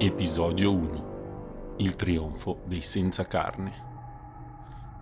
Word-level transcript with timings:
Episodio 0.00 0.72
1 0.72 1.74
Il 1.78 1.96
trionfo 1.96 2.60
dei 2.66 2.80
senza 2.80 3.26
carne. 3.26 3.72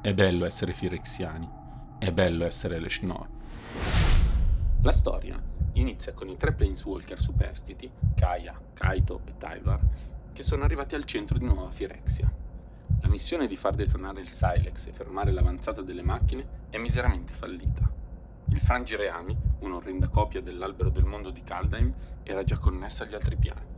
È 0.01 0.15
bello 0.15 0.47
essere 0.47 0.73
firexiani, 0.73 1.47
è 1.99 2.11
bello 2.13 2.47
essere 2.47 2.81
le 2.81 2.89
Schnorr. 2.89 3.29
La 4.81 4.93
storia 4.93 5.39
inizia 5.75 6.15
con 6.15 6.31
i 6.31 6.39
tre 6.39 6.55
planeswalker 6.55 7.21
superstiti, 7.21 7.91
Kaya, 8.15 8.59
Kaito 8.73 9.21
e 9.27 9.37
Tyvar, 9.37 9.81
che 10.33 10.43
sono 10.43 10.65
arrivati 10.65 10.95
al 10.95 11.05
centro 11.05 11.37
di 11.37 11.45
Nuova 11.45 11.71
Firexia. 11.71 12.33
La 13.03 13.09
missione 13.09 13.47
di 13.47 13.57
far 13.57 13.75
detonare 13.75 14.23
il 14.23 14.31
Silex 14.31 14.87
e 14.87 14.93
fermare 14.93 15.31
l'avanzata 15.31 15.83
delle 15.83 16.03
macchine 16.03 16.47
è 16.71 16.79
miseramente 16.79 17.35
fallita. 17.35 17.87
Il 18.49 18.59
Frangireami, 18.59 19.37
un'orrenda 19.59 20.09
copia 20.09 20.41
dell'albero 20.41 20.89
del 20.89 21.05
mondo 21.05 21.29
di 21.29 21.43
Kaldheim, 21.43 21.93
era 22.23 22.45
già 22.45 22.57
connessa 22.57 23.05
agli 23.05 23.15
altri 23.15 23.37
piani. 23.37 23.75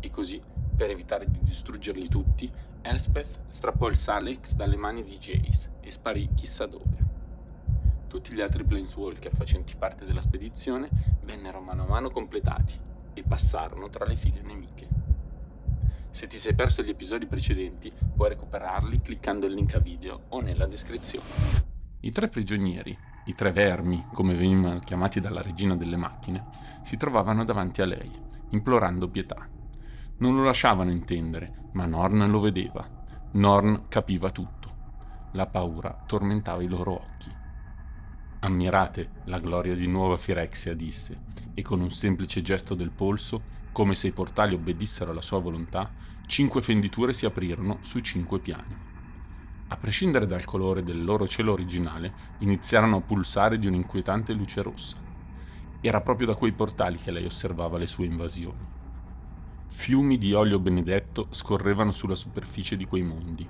E 0.00 0.10
così, 0.10 0.40
per 0.76 0.90
evitare 0.90 1.28
di 1.28 1.40
distruggerli 1.40 2.06
tutti, 2.08 2.52
Elspeth 2.82 3.40
strappò 3.48 3.88
il 3.88 3.96
Salex 3.96 4.54
dalle 4.54 4.76
mani 4.76 5.02
di 5.02 5.16
Jace 5.16 5.72
e 5.80 5.90
sparì 5.90 6.28
chissà 6.34 6.66
dove. 6.66 7.04
Tutti 8.06 8.32
gli 8.34 8.40
altri 8.40 8.62
Planeswalker 8.62 9.34
facenti 9.34 9.74
parte 9.76 10.04
della 10.04 10.20
spedizione 10.20 10.88
vennero 11.22 11.60
mano 11.60 11.84
a 11.84 11.88
mano 11.88 12.10
completati 12.10 12.74
e 13.14 13.22
passarono 13.22 13.88
tra 13.88 14.04
le 14.04 14.16
file 14.16 14.42
nemiche. 14.42 14.86
Se 16.10 16.26
ti 16.26 16.36
sei 16.36 16.54
perso 16.54 16.82
gli 16.82 16.90
episodi 16.90 17.26
precedenti, 17.26 17.92
puoi 18.14 18.28
recuperarli 18.28 19.00
cliccando 19.00 19.46
il 19.46 19.54
link 19.54 19.74
a 19.74 19.80
video 19.80 20.24
o 20.28 20.40
nella 20.40 20.66
descrizione. 20.66 21.26
I 22.00 22.10
tre 22.12 22.28
prigionieri, 22.28 22.96
i 23.26 23.34
tre 23.34 23.50
vermi, 23.50 24.04
come 24.12 24.34
venivano 24.34 24.78
chiamati 24.78 25.20
dalla 25.20 25.42
regina 25.42 25.74
delle 25.74 25.96
macchine, 25.96 26.46
si 26.82 26.96
trovavano 26.96 27.44
davanti 27.44 27.82
a 27.82 27.86
lei, 27.86 28.10
implorando 28.50 29.08
pietà. 29.08 29.55
Non 30.18 30.34
lo 30.34 30.44
lasciavano 30.44 30.90
intendere, 30.90 31.68
ma 31.72 31.84
Norn 31.84 32.30
lo 32.30 32.40
vedeva. 32.40 32.88
Norn 33.32 33.84
capiva 33.88 34.30
tutto. 34.30 34.74
La 35.32 35.46
paura 35.46 36.04
tormentava 36.06 36.62
i 36.62 36.68
loro 36.68 36.92
occhi. 36.92 37.30
Ammirate 38.40 39.10
la 39.24 39.38
gloria 39.38 39.74
di 39.74 39.86
nuova 39.86 40.16
Firexia, 40.16 40.74
disse, 40.74 41.24
e 41.52 41.60
con 41.60 41.82
un 41.82 41.90
semplice 41.90 42.40
gesto 42.40 42.74
del 42.74 42.92
polso, 42.92 43.42
come 43.72 43.94
se 43.94 44.06
i 44.06 44.12
portali 44.12 44.54
obbedissero 44.54 45.10
alla 45.10 45.20
sua 45.20 45.38
volontà, 45.38 45.92
cinque 46.24 46.62
fenditure 46.62 47.12
si 47.12 47.26
aprirono 47.26 47.78
su 47.82 48.00
cinque 48.00 48.38
piani. 48.38 48.74
A 49.68 49.76
prescindere 49.76 50.24
dal 50.24 50.46
colore 50.46 50.82
del 50.82 51.04
loro 51.04 51.26
cielo 51.28 51.52
originale, 51.52 52.14
iniziarono 52.38 52.96
a 52.96 53.02
pulsare 53.02 53.58
di 53.58 53.66
un'inquietante 53.66 54.32
luce 54.32 54.62
rossa. 54.62 54.96
Era 55.82 56.00
proprio 56.00 56.28
da 56.28 56.34
quei 56.34 56.52
portali 56.52 56.96
che 56.96 57.10
lei 57.10 57.26
osservava 57.26 57.76
le 57.76 57.86
sue 57.86 58.06
invasioni. 58.06 58.75
Fiumi 59.68 60.16
di 60.16 60.32
olio 60.32 60.60
benedetto 60.60 61.26
scorrevano 61.30 61.90
sulla 61.90 62.14
superficie 62.14 62.76
di 62.76 62.86
quei 62.86 63.02
mondi. 63.02 63.46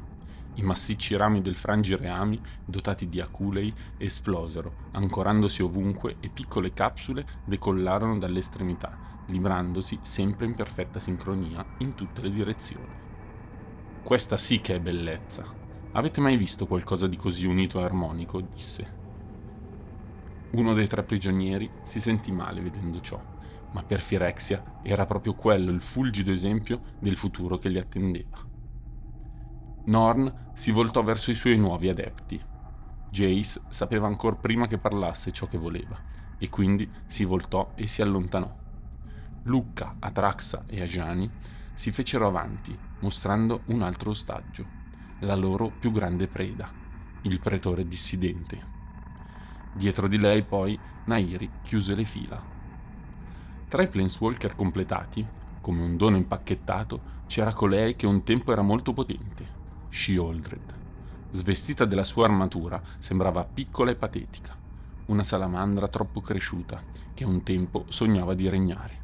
I 0.55 0.63
massicci 0.63 1.15
rami 1.15 1.43
del 1.43 1.55
frangireami, 1.55 2.41
dotati 2.65 3.09
di 3.09 3.21
aculei, 3.21 3.73
esplosero, 3.99 4.89
ancorandosi 4.93 5.63
ovunque 5.63 6.17
e 6.21 6.31
piccole 6.31 6.73
capsule 6.73 7.25
decollarono 7.45 8.19
dalle 8.19 8.39
estremità, 8.39 9.23
librandosi 9.27 9.99
sempre 10.01 10.47
in 10.47 10.53
perfetta 10.53 10.99
sincronia 10.99 11.65
in 11.79 11.95
tutte 11.95 12.23
le 12.23 12.31
direzioni. 12.31 13.05
Questa 14.03 14.39
sì 14.39 14.61
che 14.61 14.77
è 14.77 14.81
bellezza. 14.81 15.45
Avete 15.93 16.21
mai 16.23 16.39
visto 16.39 16.67
qualcosa 16.67 17.07
di 17.07 17.17
così 17.17 17.47
unito 17.47 17.79
e 17.79 17.85
armonico? 17.85 18.41
disse. 18.41 18.95
Uno 20.53 20.73
dei 20.73 20.87
tre 20.87 21.03
prigionieri 21.03 21.71
si 21.83 22.01
sentì 22.01 22.33
male 22.33 22.63
vedendo 22.63 23.01
ciò 23.01 23.35
ma 23.77 23.83
per 23.83 24.01
Firexia 24.01 24.81
era 24.83 25.05
proprio 25.05 25.35
quello 25.35 25.71
il 25.71 25.83
fulgido 25.83 26.33
esempio 26.33 26.95
del 26.99 27.15
futuro 27.15 27.59
che 27.59 27.71
gli 27.71 27.77
attendeva. 27.77 28.39
Norn 29.85 30.53
si 30.55 30.71
voltò 30.71 31.03
verso 31.03 31.31
i 31.31 31.35
suoi 31.35 31.59
nuovi 31.59 31.91
adepti. 31.91 32.41
Jace 33.11 33.61
sapeva 33.69 34.07
ancora 34.07 34.35
prima 34.35 34.67
che 34.67 34.79
parlasse 34.79 35.31
ciò 35.31 35.47
che 35.47 35.59
voleva, 35.59 35.95
e 36.39 36.49
quindi 36.49 36.91
si 37.05 37.25
voltò 37.25 37.73
e 37.75 37.87
si 37.87 38.01
allontanò. 38.01 38.51
Lucca, 39.43 39.97
Atraxa 39.99 40.65
e 40.67 40.81
Ajani 40.81 41.31
si 41.75 41.93
fecero 41.93 42.27
avanti, 42.27 42.75
mostrando 43.01 43.61
un 43.67 43.83
altro 43.83 44.09
ostaggio, 44.09 44.65
la 45.21 45.35
loro 45.35 45.71
più 45.71 45.93
grande 45.93 46.29
preda, 46.29 46.67
il 47.23 47.41
pretore 47.41 47.87
dissidente. 47.87 48.75
Dietro 49.75 50.09
di 50.09 50.19
lei 50.19 50.43
poi 50.45 50.81
Nairi 51.05 51.51
chiuse 51.61 51.95
le 51.95 52.05
fila. 52.05 52.56
Tra 53.77 53.85
i 53.85 53.89
planeswalker 53.89 54.55
completati, 54.55 55.23
come 55.61 55.83
un 55.83 55.99
dono 55.99 56.17
impacchettato, 56.17 57.25
c'era 57.27 57.53
colei 57.53 57.95
che 57.95 58.07
un 58.07 58.23
tempo 58.23 58.51
era 58.51 58.63
molto 58.63 58.95
potente, 58.95 59.47
Sheoldred. 59.91 60.75
Svestita 61.29 61.85
della 61.85 62.03
sua 62.03 62.25
armatura, 62.25 62.81
sembrava 62.97 63.45
piccola 63.45 63.91
e 63.91 63.97
patetica, 63.97 64.57
una 65.09 65.23
salamandra 65.23 65.89
troppo 65.89 66.23
cresciuta, 66.23 66.83
che 67.13 67.27
un 67.27 67.43
tempo 67.43 67.85
sognava 67.89 68.33
di 68.33 68.49
regnare. 68.49 68.99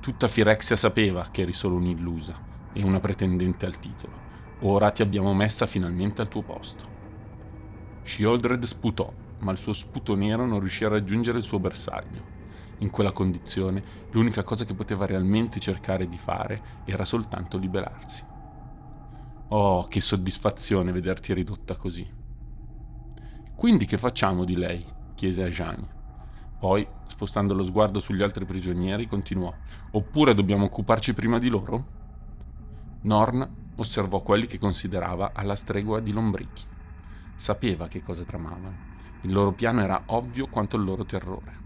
Tutta 0.00 0.26
Firexia 0.26 0.76
sapeva 0.76 1.28
che 1.30 1.42
eri 1.42 1.52
solo 1.52 1.74
un'illusa 1.74 2.32
e 2.72 2.82
una 2.82 2.98
pretendente 2.98 3.66
al 3.66 3.78
titolo. 3.78 4.14
Ora 4.60 4.90
ti 4.90 5.02
abbiamo 5.02 5.34
messa 5.34 5.66
finalmente 5.66 6.22
al 6.22 6.28
tuo 6.28 6.40
posto. 6.40 6.84
Sheoldred 8.04 8.64
sputò, 8.64 9.12
ma 9.40 9.52
il 9.52 9.58
suo 9.58 9.74
sputo 9.74 10.14
nero 10.14 10.46
non 10.46 10.60
riuscì 10.60 10.86
a 10.86 10.88
raggiungere 10.88 11.36
il 11.36 11.44
suo 11.44 11.58
bersaglio 11.58 12.35
in 12.78 12.90
quella 12.90 13.12
condizione, 13.12 13.82
l'unica 14.10 14.42
cosa 14.42 14.64
che 14.64 14.74
poteva 14.74 15.06
realmente 15.06 15.60
cercare 15.60 16.08
di 16.08 16.18
fare 16.18 16.82
era 16.84 17.04
soltanto 17.04 17.56
liberarsi. 17.56 18.24
Oh, 19.48 19.84
che 19.84 20.00
soddisfazione 20.00 20.92
vederti 20.92 21.32
ridotta 21.32 21.76
così. 21.76 22.06
Quindi 23.54 23.86
che 23.86 23.96
facciamo 23.96 24.44
di 24.44 24.56
lei? 24.56 24.84
chiese 25.14 25.44
Ajani. 25.44 25.88
Poi, 26.58 26.86
spostando 27.06 27.54
lo 27.54 27.62
sguardo 27.62 28.00
sugli 28.00 28.22
altri 28.22 28.44
prigionieri, 28.44 29.06
continuò: 29.06 29.54
Oppure 29.92 30.34
dobbiamo 30.34 30.64
occuparci 30.64 31.14
prima 31.14 31.38
di 31.38 31.48
loro? 31.48 31.94
Norn 33.02 33.64
osservò 33.76 34.20
quelli 34.20 34.46
che 34.46 34.58
considerava 34.58 35.30
alla 35.32 35.54
stregua 35.54 36.00
di 36.00 36.12
lombrichi. 36.12 36.64
Sapeva 37.34 37.86
che 37.86 38.02
cosa 38.02 38.24
tramavano. 38.24 38.94
Il 39.22 39.32
loro 39.32 39.52
piano 39.52 39.80
era 39.80 40.02
ovvio 40.06 40.48
quanto 40.48 40.76
il 40.76 40.84
loro 40.84 41.04
terrore 41.04 41.64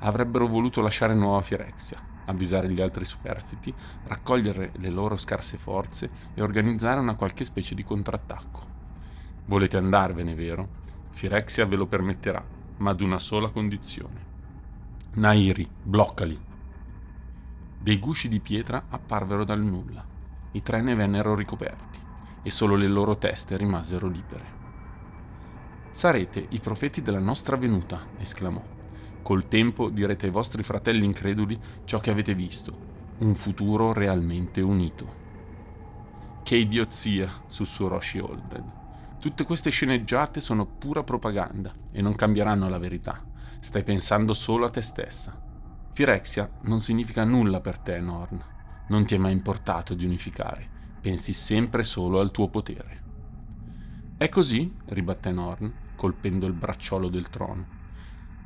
avrebbero 0.00 0.46
voluto 0.46 0.80
lasciare 0.80 1.14
Nuova 1.14 1.42
Firexia, 1.42 1.98
avvisare 2.26 2.70
gli 2.70 2.80
altri 2.80 3.04
superstiti, 3.04 3.72
raccogliere 4.04 4.72
le 4.76 4.90
loro 4.90 5.16
scarse 5.16 5.56
forze 5.56 6.10
e 6.34 6.42
organizzare 6.42 7.00
una 7.00 7.16
qualche 7.16 7.44
specie 7.44 7.74
di 7.74 7.84
contrattacco. 7.84 8.78
Volete 9.46 9.76
andarvene, 9.76 10.34
vero? 10.34 10.68
Firexia 11.10 11.66
ve 11.66 11.76
lo 11.76 11.86
permetterà, 11.86 12.44
ma 12.78 12.90
ad 12.90 13.00
una 13.00 13.18
sola 13.18 13.50
condizione. 13.50 14.28
Nairi, 15.14 15.68
bloccali. 15.82 16.38
Dei 17.82 17.98
gusci 17.98 18.28
di 18.28 18.40
pietra 18.40 18.84
apparvero 18.88 19.44
dal 19.44 19.62
nulla. 19.62 20.06
I 20.52 20.62
tre 20.62 20.80
ne 20.80 20.94
vennero 20.94 21.34
ricoperti 21.34 21.98
e 22.42 22.50
solo 22.50 22.76
le 22.76 22.86
loro 22.86 23.16
teste 23.18 23.56
rimasero 23.56 24.06
libere. 24.06 24.58
Sarete 25.90 26.46
i 26.50 26.60
profeti 26.60 27.02
della 27.02 27.18
nostra 27.18 27.56
venuta, 27.56 28.06
esclamò. 28.18 28.69
Col 29.22 29.48
tempo 29.48 29.90
direte 29.90 30.26
ai 30.26 30.32
vostri 30.32 30.62
fratelli 30.62 31.04
increduli 31.04 31.58
ciò 31.84 32.00
che 32.00 32.10
avete 32.10 32.34
visto, 32.34 32.88
un 33.18 33.34
futuro 33.34 33.92
realmente 33.92 34.60
unito. 34.60 35.18
Che 36.42 36.56
idiozia, 36.56 37.28
sussurrò 37.46 38.00
Sheoldred. 38.00 38.78
Tutte 39.20 39.44
queste 39.44 39.70
sceneggiate 39.70 40.40
sono 40.40 40.66
pura 40.66 41.04
propaganda 41.04 41.72
e 41.92 42.00
non 42.00 42.14
cambieranno 42.14 42.68
la 42.68 42.78
verità. 42.78 43.22
Stai 43.60 43.82
pensando 43.82 44.32
solo 44.32 44.64
a 44.64 44.70
te 44.70 44.80
stessa. 44.80 45.38
Firexia 45.92 46.50
non 46.62 46.80
significa 46.80 47.24
nulla 47.24 47.60
per 47.60 47.78
te, 47.78 48.00
Norn. 48.00 48.42
Non 48.88 49.04
ti 49.04 49.14
è 49.14 49.18
mai 49.18 49.32
importato 49.32 49.94
di 49.94 50.06
unificare. 50.06 50.68
Pensi 51.00 51.34
sempre 51.34 51.82
solo 51.82 52.20
al 52.20 52.30
tuo 52.30 52.48
potere. 52.48 53.02
È 54.16 54.28
così, 54.28 54.74
ribatté 54.86 55.30
Norn, 55.30 55.72
colpendo 55.94 56.46
il 56.46 56.54
bracciolo 56.54 57.08
del 57.08 57.28
trono. 57.28 57.78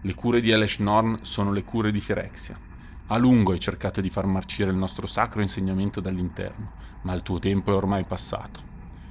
Le 0.07 0.15
cure 0.15 0.43
di 0.43 0.51
Elesh 0.51 0.81
Norn 0.81 1.21
sono 1.23 1.51
le 1.51 1.65
cure 1.65 1.91
di 1.91 1.99
Firexia. 1.99 2.59
A 3.07 3.17
lungo 3.17 3.53
hai 3.53 3.59
cercato 3.59 4.03
di 4.03 4.11
far 4.11 4.27
marcire 4.27 4.71
il 4.71 4.77
nostro 4.77 5.07
sacro 5.07 5.41
insegnamento 5.41 6.03
dall'interno, 6.03 6.73
ma 7.05 7.15
il 7.15 7.23
tuo 7.23 7.39
tempo 7.39 7.73
è 7.73 7.75
ormai 7.75 8.05
passato. 8.05 8.61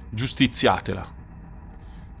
Giustiziatela! 0.08 1.04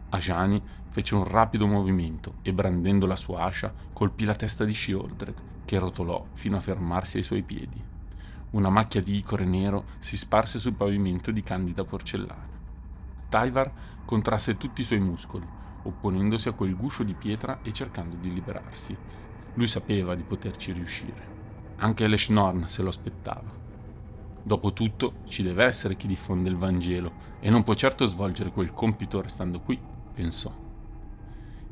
Ajani 0.08 0.60
fece 0.88 1.14
un 1.14 1.22
rapido 1.22 1.68
movimento 1.68 2.38
e 2.42 2.52
brandendo 2.52 3.06
la 3.06 3.14
sua 3.14 3.44
ascia 3.44 3.72
colpì 3.92 4.24
la 4.24 4.34
testa 4.34 4.64
di 4.64 4.74
Shieldred, 4.74 5.34
che 5.64 5.78
rotolò 5.78 6.26
fino 6.32 6.56
a 6.56 6.60
fermarsi 6.60 7.18
ai 7.18 7.22
suoi 7.22 7.42
piedi. 7.42 7.80
Una 8.50 8.70
macchia 8.70 9.00
di 9.00 9.14
icore 9.16 9.44
nero 9.44 9.84
si 9.98 10.16
sparse 10.16 10.58
sul 10.58 10.74
pavimento 10.74 11.30
di 11.30 11.44
candida 11.44 11.84
porcellana. 11.84 12.48
Tyvar 13.28 13.70
contrasse 14.04 14.56
tutti 14.56 14.80
i 14.80 14.84
suoi 14.84 14.98
muscoli, 14.98 15.46
opponendosi 15.84 16.48
a 16.48 16.52
quel 16.52 16.76
guscio 16.76 17.02
di 17.02 17.14
pietra 17.14 17.60
e 17.62 17.72
cercando 17.72 18.16
di 18.16 18.32
liberarsi. 18.32 18.96
Lui 19.54 19.66
sapeva 19.66 20.14
di 20.14 20.22
poterci 20.22 20.72
riuscire. 20.72 21.32
Anche 21.76 22.06
Leshnorn 22.06 22.68
se 22.68 22.82
lo 22.82 22.88
aspettava. 22.88 23.62
Dopotutto 24.42 25.14
ci 25.24 25.42
deve 25.42 25.64
essere 25.64 25.96
chi 25.96 26.06
diffonde 26.06 26.50
il 26.50 26.56
Vangelo 26.56 27.12
e 27.40 27.48
non 27.48 27.62
può 27.62 27.74
certo 27.74 28.04
svolgere 28.04 28.50
quel 28.50 28.72
compito 28.72 29.22
restando 29.22 29.60
qui, 29.60 29.80
pensò. 30.12 30.54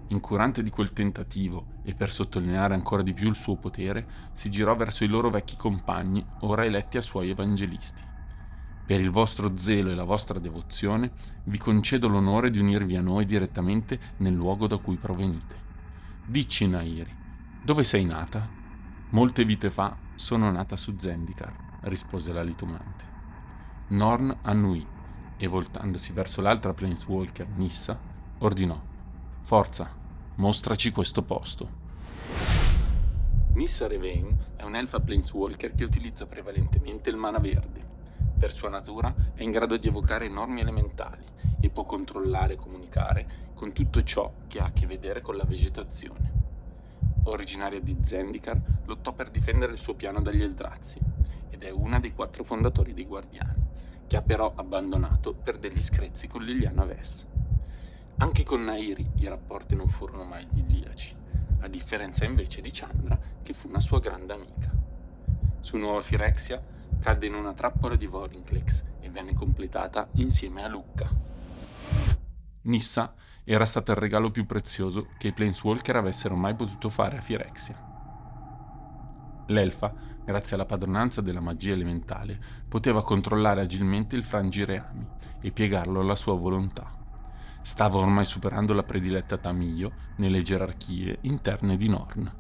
Incurante 0.09 0.62
di 0.62 0.70
quel 0.70 0.93
tentativo 0.93 1.67
e 1.82 1.94
per 1.94 2.11
sottolineare 2.11 2.75
ancora 2.75 3.03
di 3.03 3.12
più 3.12 3.29
il 3.29 3.37
suo 3.37 3.56
potere, 3.56 4.06
si 4.32 4.50
girò 4.50 4.76
verso 4.76 5.05
i 5.05 5.08
loro 5.08 5.31
vecchi 5.31 5.56
compagni, 5.56 6.25
ora 6.41 6.65
eletti 6.65 6.99
a 6.99 7.03
suoi 7.03 7.31
evangelisti. 7.31 8.11
Per 8.93 9.00
il 9.00 9.09
vostro 9.09 9.56
zelo 9.56 9.91
e 9.91 9.94
la 9.94 10.05
vostra 10.05 10.39
devozione 10.39 11.12
vi 11.44 11.56
concedo 11.56 12.09
l'onore 12.09 12.50
di 12.50 12.59
unirvi 12.59 12.94
a 12.97 13.00
noi 13.00 13.25
direttamente 13.25 13.99
nel 14.19 14.35
luogo 14.35 14.67
da 14.67 14.77
cui 14.77 14.97
provenite. 14.97 15.56
Dici, 16.27 16.69
Nairi, 16.69 17.11
dove 17.65 17.85
sei 17.85 18.05
nata? 18.05 18.47
Molte 19.12 19.47
vite 19.47 19.71
fa 19.71 19.97
sono 20.15 20.50
nata 20.50 20.77
su 20.77 20.94
Zendikar, 20.99 21.79
rispose 21.85 22.35
la 22.35 22.43
litomante. 22.43 23.05
Norn 23.89 24.41
annui 24.43 24.87
e 25.39 25.47
voltandosi 25.47 26.12
verso 26.12 26.43
l'altra 26.43 26.75
planeswalker, 26.75 27.49
Nissa, 27.49 27.99
ordinò: 28.41 28.79
Forza, 29.41 29.91
mostraci 30.35 30.91
questo 30.91 31.23
posto. 31.23 31.71
Nissa 33.55 33.87
Revain 33.87 34.37
è 34.55 34.65
un'elfa 34.65 35.00
planeswalker 35.00 35.75
che 35.75 35.85
utilizza 35.85 36.27
prevalentemente 36.27 37.09
il 37.09 37.17
mana 37.17 37.39
verde 37.39 37.92
per 38.43 38.53
sua 38.53 38.71
natura 38.71 39.15
è 39.35 39.44
in 39.44 39.53
grado 39.53 39.77
di 39.77 39.87
evocare 39.87 40.27
norme 40.27 40.62
elementali 40.62 41.23
e 41.61 41.71
può 41.71 41.85
controllare 41.85 42.55
e 42.55 42.56
comunicare 42.56 43.27
con 43.55 43.73
tutto 43.73 44.03
ciò 44.03 44.33
che 44.49 44.59
ha 44.59 44.65
a 44.65 44.73
che 44.73 44.85
vedere 44.85 45.21
con 45.21 45.37
la 45.37 45.44
vegetazione. 45.44 46.33
Originaria 47.27 47.81
di 47.81 47.97
Zendikar, 48.00 48.61
lottò 48.87 49.12
per 49.12 49.31
difendere 49.31 49.71
il 49.71 49.79
suo 49.79 49.94
piano 49.94 50.21
dagli 50.21 50.43
Eldrazi 50.43 50.99
ed 51.50 51.62
è 51.62 51.71
una 51.71 52.00
dei 52.00 52.12
quattro 52.12 52.43
fondatori 52.43 52.93
dei 52.93 53.06
Guardiani, 53.06 53.62
che 54.09 54.17
ha 54.17 54.23
però 54.23 54.53
abbandonato 54.56 55.35
per 55.35 55.59
degli 55.59 55.81
screzi 55.81 56.27
con 56.27 56.43
Liliana 56.43 56.85
Vess. 56.85 57.25
Anche 58.17 58.43
con 58.43 58.65
Nairi 58.65 59.09
i 59.19 59.29
rapporti 59.29 59.77
non 59.77 59.87
furono 59.87 60.25
mai 60.25 60.49
idilliaci, 60.50 61.15
a 61.61 61.69
differenza 61.69 62.25
invece 62.25 62.61
di 62.61 62.71
Chandra, 62.73 63.17
che 63.41 63.53
fu 63.53 63.69
una 63.69 63.79
sua 63.79 64.00
grande 64.00 64.33
amica. 64.33 64.75
Su 65.61 65.77
Nuova 65.77 66.00
Firexia 66.00 66.81
cadde 67.03 67.27
in 67.27 67.35
una 67.35 67.53
trappola 67.53 67.97
di 67.97 68.07
Vorinclex 68.07 68.85
e 69.01 69.11
venne 69.11 69.35
completata 69.35 70.07
insieme 70.13 70.63
a 70.63 70.69
Lucca. 70.69 71.11
Nissa 72.63 73.15
era 73.43 73.65
stata 73.65 73.91
il 73.91 73.99
regalo 73.99 74.31
più 74.31 74.47
prezioso 74.47 75.09
che 75.19 75.27
i 75.27 75.33
Planeswalker 75.33 75.97
avessero 75.97 76.37
mai 76.37 76.55
potuto 76.55 76.89
fare 76.89 77.19
a 77.19 77.21
Firexia. 77.21 77.91
L'elfa, 79.49 79.93
grazie 80.25 80.55
alla 80.55 80.65
padronanza 80.65 81.21
della 81.21 81.41
magia 81.41 81.73
elementale, 81.73 82.39
poteva 82.69 83.03
controllare 83.03 83.63
agilmente 83.63 84.15
il 84.15 84.23
frangireami 84.23 85.05
e 85.41 85.51
piegarlo 85.51 85.99
alla 85.99 86.15
sua 86.15 86.35
volontà. 86.35 86.89
Stava 87.63 87.99
ormai 87.99 88.25
superando 88.25 88.73
la 88.75 88.85
prediletta 88.85 89.39
Tamio 89.39 89.91
nelle 90.19 90.43
gerarchie 90.43 91.19
interne 91.23 91.77
di 91.77 91.89
Norn. 91.89 92.33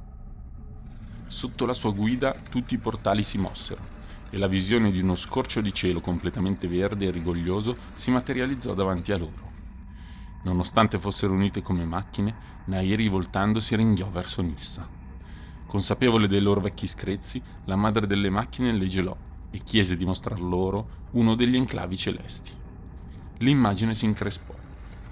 Sotto 1.26 1.66
la 1.66 1.74
sua 1.74 1.90
guida 1.90 2.32
tutti 2.48 2.74
i 2.74 2.78
portali 2.78 3.24
si 3.24 3.38
mossero 3.38 4.01
e 4.32 4.38
la 4.38 4.46
visione 4.46 4.90
di 4.90 5.00
uno 5.00 5.14
scorcio 5.14 5.60
di 5.60 5.74
cielo 5.74 6.00
completamente 6.00 6.66
verde 6.66 7.04
e 7.06 7.10
rigoglioso 7.10 7.76
si 7.92 8.10
materializzò 8.10 8.72
davanti 8.72 9.12
a 9.12 9.18
loro. 9.18 9.50
Nonostante 10.44 10.98
fossero 10.98 11.34
unite 11.34 11.60
come 11.60 11.84
macchine, 11.84 12.34
Nairi 12.64 13.08
voltandosi 13.08 13.76
ringhiò 13.76 14.08
verso 14.08 14.40
Nissa. 14.40 14.88
Consapevole 15.66 16.26
dei 16.26 16.40
loro 16.40 16.62
vecchi 16.62 16.86
screzi, 16.86 17.42
la 17.66 17.76
madre 17.76 18.06
delle 18.06 18.30
macchine 18.30 18.72
le 18.72 18.88
gelò 18.88 19.14
e 19.50 19.58
chiese 19.58 19.98
di 19.98 20.06
mostrar 20.06 20.40
loro 20.40 21.08
uno 21.10 21.34
degli 21.34 21.54
enclavi 21.54 21.96
celesti. 21.96 22.52
L'immagine 23.38 23.94
si 23.94 24.06
increspò. 24.06 24.54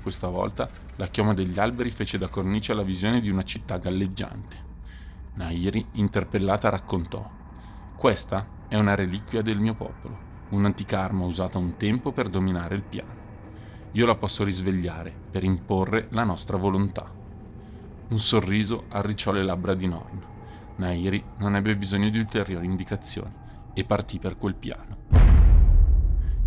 Questa 0.01 0.29
volta 0.29 0.67
la 0.97 1.09
chioma 1.09 1.35
degli 1.35 1.59
alberi 1.61 1.91
fece 1.91 2.17
da 2.17 2.29
cornice 2.29 2.73
alla 2.73 2.83
visione 2.83 3.21
di 3.21 3.29
una 3.29 3.43
città 3.43 3.77
galleggiante. 3.77 4.69
Nairi, 5.35 5.85
interpellata, 5.93 6.71
raccontò: 6.71 7.29
Questa 7.97 8.59
è 8.71 8.77
una 8.77 8.95
reliquia 8.95 9.43
del 9.43 9.59
mio 9.59 9.75
popolo, 9.75 10.17
un'antica 10.51 11.01
arma 11.01 11.25
usata 11.25 11.59
un 11.59 11.77
tempo 11.77 12.13
per 12.13 12.29
dominare 12.29 12.77
il 12.77 12.83
piano. 12.83 13.19
Io 13.91 14.07
la 14.07 14.15
posso 14.15 14.45
risvegliare 14.45 15.13
per 15.29 15.43
imporre 15.43 16.07
la 16.11 16.23
nostra 16.23 16.57
volontà. 16.57 17.11
Un 18.11 18.19
sorriso 18.21 18.85
arricciò 18.91 19.33
le 19.33 19.43
labbra 19.43 19.75
di 19.75 19.89
Norn. 19.89 20.23
Nairi 20.77 21.21
non 21.39 21.57
ebbe 21.57 21.77
bisogno 21.77 22.11
di 22.11 22.21
ulteriori 22.21 22.65
indicazioni 22.65 23.35
e 23.75 23.83
partì 23.83 24.21
per 24.21 24.37
quel 24.37 24.55
piano. 24.55 24.99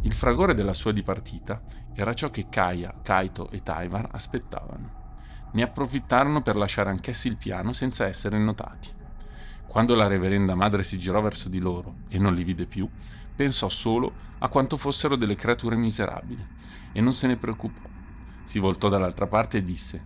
Il 0.03 0.13
fragore 0.13 0.53
della 0.53 0.71
sua 0.71 0.93
dipartita 0.93 1.61
era 1.93 2.13
ciò 2.13 2.29
che 2.29 2.47
Kaya, 2.47 3.01
Kaito 3.03 3.49
e 3.49 3.59
Taivar 3.59 4.07
aspettavano. 4.13 5.01
Ne 5.51 5.61
approfittarono 5.61 6.41
per 6.41 6.55
lasciare 6.55 6.89
anch'essi 6.89 7.27
il 7.27 7.35
piano 7.35 7.73
senza 7.73 8.07
essere 8.07 8.39
notati. 8.39 9.01
Quando 9.73 9.95
la 9.95 10.05
reverenda 10.05 10.53
madre 10.53 10.83
si 10.83 10.99
girò 10.99 11.19
verso 11.19 11.49
di 11.49 11.57
loro 11.57 11.95
e 12.07 12.19
non 12.19 12.35
li 12.35 12.43
vide 12.43 12.67
più, 12.67 12.87
pensò 13.35 13.69
solo 13.69 14.13
a 14.37 14.47
quanto 14.47 14.77
fossero 14.77 15.15
delle 15.15 15.33
creature 15.33 15.75
miserabili 15.75 16.47
e 16.91 17.01
non 17.01 17.11
se 17.11 17.25
ne 17.25 17.37
preoccupò. 17.37 17.81
Si 18.43 18.59
voltò 18.59 18.87
dall'altra 18.87 19.25
parte 19.25 19.57
e 19.57 19.63
disse: 19.63 20.05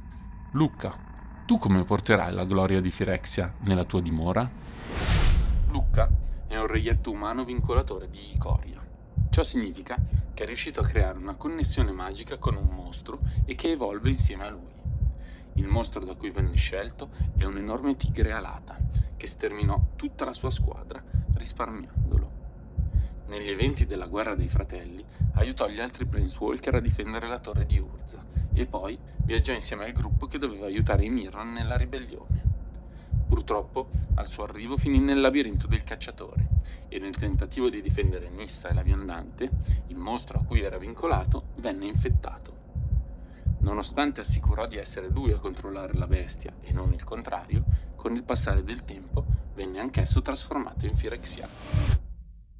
Lucca, 0.51 0.97
tu 1.45 1.57
come 1.57 1.83
porterai 1.83 2.31
la 2.33 2.45
gloria 2.45 2.79
di 2.79 2.89
Firexia 2.89 3.55
nella 3.63 3.83
tua 3.83 3.99
dimora? 3.99 4.49
Lucca 5.69 6.09
è 6.47 6.55
un 6.55 6.67
reietto 6.67 7.11
umano 7.11 7.43
vincolatore 7.43 8.07
di 8.07 8.35
Icoria. 8.35 8.81
Ciò 9.29 9.43
significa 9.43 9.97
che 10.33 10.43
è 10.43 10.45
riuscito 10.45 10.79
a 10.79 10.85
creare 10.85 11.17
una 11.17 11.35
connessione 11.35 11.91
magica 11.91 12.37
con 12.37 12.55
un 12.55 12.69
mostro 12.73 13.19
e 13.43 13.53
che 13.55 13.71
evolve 13.71 14.11
insieme 14.11 14.45
a 14.45 14.49
lui. 14.49 14.76
Il 15.57 15.67
mostro 15.67 16.05
da 16.05 16.15
cui 16.15 16.29
venne 16.29 16.55
scelto 16.55 17.09
è 17.35 17.43
un 17.43 17.57
enorme 17.57 17.95
tigre 17.95 18.31
alata 18.31 18.77
che 19.17 19.25
sterminò 19.25 19.89
tutta 19.95 20.23
la 20.23 20.33
sua 20.33 20.51
squadra 20.51 21.03
risparmiandolo. 21.33 22.31
Negli 23.27 23.49
eventi 23.49 23.87
della 23.87 24.05
guerra 24.05 24.35
dei 24.35 24.47
fratelli 24.47 25.03
aiutò 25.33 25.67
gli 25.67 25.79
altri 25.79 26.05
Planeswalker 26.05 26.75
a 26.75 26.79
difendere 26.79 27.27
la 27.27 27.39
torre 27.39 27.65
di 27.65 27.79
Urza 27.79 28.23
e 28.53 28.67
poi 28.67 28.99
viaggiò 29.23 29.51
insieme 29.51 29.85
al 29.85 29.93
gruppo 29.93 30.27
che 30.27 30.37
doveva 30.37 30.67
aiutare 30.67 31.05
i 31.05 31.09
Mirran 31.09 31.51
nella 31.51 31.75
ribellione. 31.75 32.43
Purtroppo, 33.27 33.89
al 34.13 34.27
suo 34.27 34.43
arrivo 34.43 34.77
finì 34.77 34.99
nel 34.99 35.19
labirinto 35.19 35.65
del 35.65 35.83
cacciatore 35.83 36.47
e 36.87 36.99
nel 36.99 37.15
tentativo 37.15 37.69
di 37.69 37.81
difendere 37.81 38.29
Nissa 38.29 38.69
e 38.69 38.73
la 38.73 38.83
viandante, 38.83 39.49
il 39.87 39.97
mostro 39.97 40.39
a 40.39 40.43
cui 40.43 40.61
era 40.61 40.77
vincolato 40.77 41.47
venne 41.55 41.87
infettato 41.87 42.56
Nonostante 43.59 44.21
assicurò 44.21 44.67
di 44.67 44.77
essere 44.77 45.09
lui 45.09 45.31
a 45.31 45.39
controllare 45.39 45.93
la 45.93 46.07
bestia 46.07 46.53
e 46.61 46.71
non 46.73 46.93
il 46.93 47.03
contrario, 47.03 47.63
con 47.95 48.13
il 48.13 48.23
passare 48.23 48.63
del 48.63 48.85
tempo 48.85 49.25
venne 49.53 49.79
anch'esso 49.79 50.21
trasformato 50.21 50.85
in 50.85 50.95
Firexiano. 50.95 51.51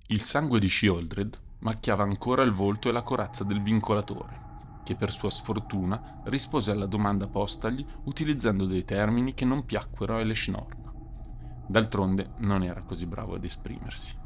Il 0.07 0.21
sangue 0.21 0.59
di 0.59 0.69
Shieldred 0.69 1.39
macchiava 1.59 2.03
ancora 2.03 2.43
il 2.43 2.51
volto 2.51 2.89
e 2.89 2.91
la 2.91 3.03
corazza 3.03 3.43
del 3.43 3.61
vincolatore, 3.61 4.45
che 4.83 4.95
per 4.95 5.11
sua 5.11 5.29
sfortuna 5.29 6.21
rispose 6.25 6.71
alla 6.71 6.85
domanda 6.85 7.27
postagli 7.27 7.85
utilizzando 8.05 8.65
dei 8.65 8.85
termini 8.85 9.33
che 9.33 9.45
non 9.45 9.65
piacquero 9.65 10.15
a 10.15 10.19
Eleshnorn. 10.19 10.85
D'altronde 11.67 12.31
non 12.37 12.63
era 12.63 12.81
così 12.83 13.05
bravo 13.05 13.35
ad 13.35 13.43
esprimersi. 13.43 14.25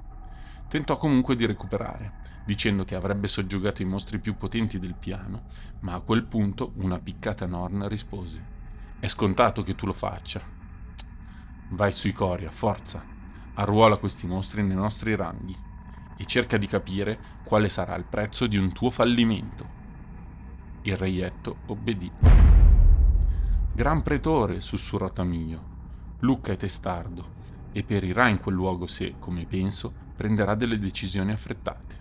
Tentò 0.72 0.96
comunque 0.96 1.36
di 1.36 1.46
recuperare, 1.46 2.14
dicendo 2.46 2.86
che 2.86 2.96
avrebbe 2.96 3.28
soggiogato 3.28 3.82
i 3.82 3.86
mostri 3.86 4.20
più 4.20 4.38
potenti 4.38 4.80
del 4.80 4.96
piano, 4.96 5.48
ma 5.82 5.96
a 5.96 6.00
quel 6.00 6.24
punto 6.24 6.72
una 6.78 6.98
piccata 6.98 7.46
Norn 7.46 7.90
rispose: 7.90 8.42
È 8.98 9.08
scontato 9.10 9.64
che 9.64 9.76
tu 9.76 9.86
lo 9.86 9.92
faccia. 9.92 10.42
Vai 11.72 11.92
sui 11.92 12.14
Coria, 12.14 12.50
forza, 12.50 13.04
arruola 13.56 13.98
questi 13.98 14.28
mostri 14.28 14.64
nei 14.64 14.78
nostri 14.78 15.14
ranghi 15.14 15.54
e 16.16 16.26
cerca 16.26 16.56
di 16.56 16.68
capire 16.68 17.20
quale 17.44 17.68
sarà 17.68 17.94
il 17.96 18.06
prezzo 18.06 18.48
di 18.48 18.56
un 18.56 18.72
tuo 18.72 18.90
fallimento. 18.90 19.68
Il 20.84 20.96
reietto 20.96 21.58
obbedì. 21.66 22.10
Gran 23.74 24.02
pretore, 24.04 24.62
sussurrò 24.62 25.10
Tamio, 25.10 25.64
Lucca 26.20 26.54
è 26.54 26.56
testardo 26.56 27.41
e 27.72 27.84
perirà 27.84 28.28
in 28.28 28.40
quel 28.40 28.56
luogo 28.56 28.88
se, 28.88 29.16
come 29.20 29.46
penso, 29.46 29.94
prenderà 30.16 30.56
delle 30.56 30.78
decisioni 30.78 31.32
affrettate, 31.32 31.98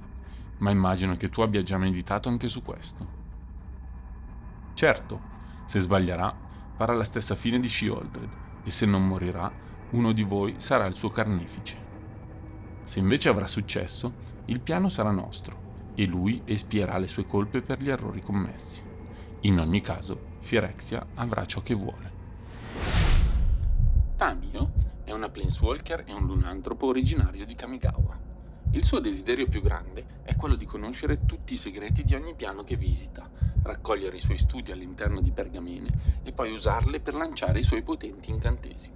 ma 0.59 0.71
immagino 0.71 1.15
che 1.15 1.29
tu 1.29 1.41
abbia 1.41 1.62
già 1.62 1.79
meditato 1.79 2.29
anche 2.29 2.49
su 2.49 2.62
questo. 2.62 3.19
Certo, 4.75 5.21
se 5.65 5.81
sbaglierà, 5.81 6.35
farà 6.77 6.95
la 6.95 7.05
stessa 7.05 7.35
fine 7.35 7.61
di 7.61 7.69
Shieldred 7.69 8.29
e 8.65 8.71
se 8.71 8.87
non 8.87 9.07
morirà, 9.07 9.53
uno 9.91 10.12
di 10.12 10.23
voi 10.23 10.55
sarà 10.59 10.87
il 10.87 10.95
suo 10.95 11.11
carnefice. 11.11 11.89
Se 12.83 12.99
invece 12.99 13.29
avrà 13.29 13.47
successo, 13.47 14.12
il 14.47 14.61
piano 14.61 14.89
sarà 14.89 15.11
nostro 15.11 15.93
e 15.95 16.07
lui 16.07 16.43
espierà 16.45 16.99
le 16.99 17.07
sue 17.07 17.27
colpe 17.27 17.62
per 17.62 17.83
gli 17.83 17.91
errori 17.91 18.21
commessi. 18.21 18.83
In 19.41 19.59
ogni 19.59 19.81
caso, 19.81 20.37
Firexia 20.41 21.07
avrà 21.15 21.45
ciò 21.45 21.61
che 21.61 21.75
vuole. 21.75 22.12
Tamio 24.17 24.79
è 25.11 25.12
una 25.12 25.29
planeswalker 25.29 26.05
e 26.07 26.12
un 26.12 26.25
lunantropo 26.25 26.87
originario 26.87 27.45
di 27.45 27.57
Kamigawa. 27.57 28.17
Il 28.71 28.85
suo 28.85 29.00
desiderio 29.00 29.49
più 29.49 29.61
grande 29.61 30.21
è 30.23 30.37
quello 30.37 30.55
di 30.55 30.64
conoscere 30.64 31.26
tutti 31.26 31.55
i 31.55 31.57
segreti 31.57 32.05
di 32.05 32.14
ogni 32.14 32.37
piano 32.37 32.62
che 32.62 32.76
visita, 32.76 33.29
raccogliere 33.64 34.14
i 34.14 34.21
suoi 34.21 34.38
studi 34.38 34.71
all'interno 34.71 35.21
di 35.21 35.33
pergamene 35.33 36.21
e 36.23 36.31
poi 36.31 36.52
usarle 36.52 37.00
per 37.00 37.14
lanciare 37.14 37.59
i 37.59 37.64
suoi 37.64 37.83
potenti 37.83 38.31
incantesimi. 38.31 38.95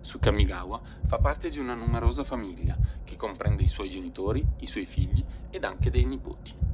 Su 0.00 0.20
Kamigawa 0.20 0.80
fa 1.04 1.18
parte 1.18 1.50
di 1.50 1.58
una 1.58 1.74
numerosa 1.74 2.22
famiglia 2.22 2.78
che 3.02 3.16
comprende 3.16 3.64
i 3.64 3.68
suoi 3.68 3.88
genitori, 3.88 4.46
i 4.60 4.66
suoi 4.66 4.86
figli 4.86 5.24
ed 5.50 5.64
anche 5.64 5.90
dei 5.90 6.04
nipoti. 6.04 6.69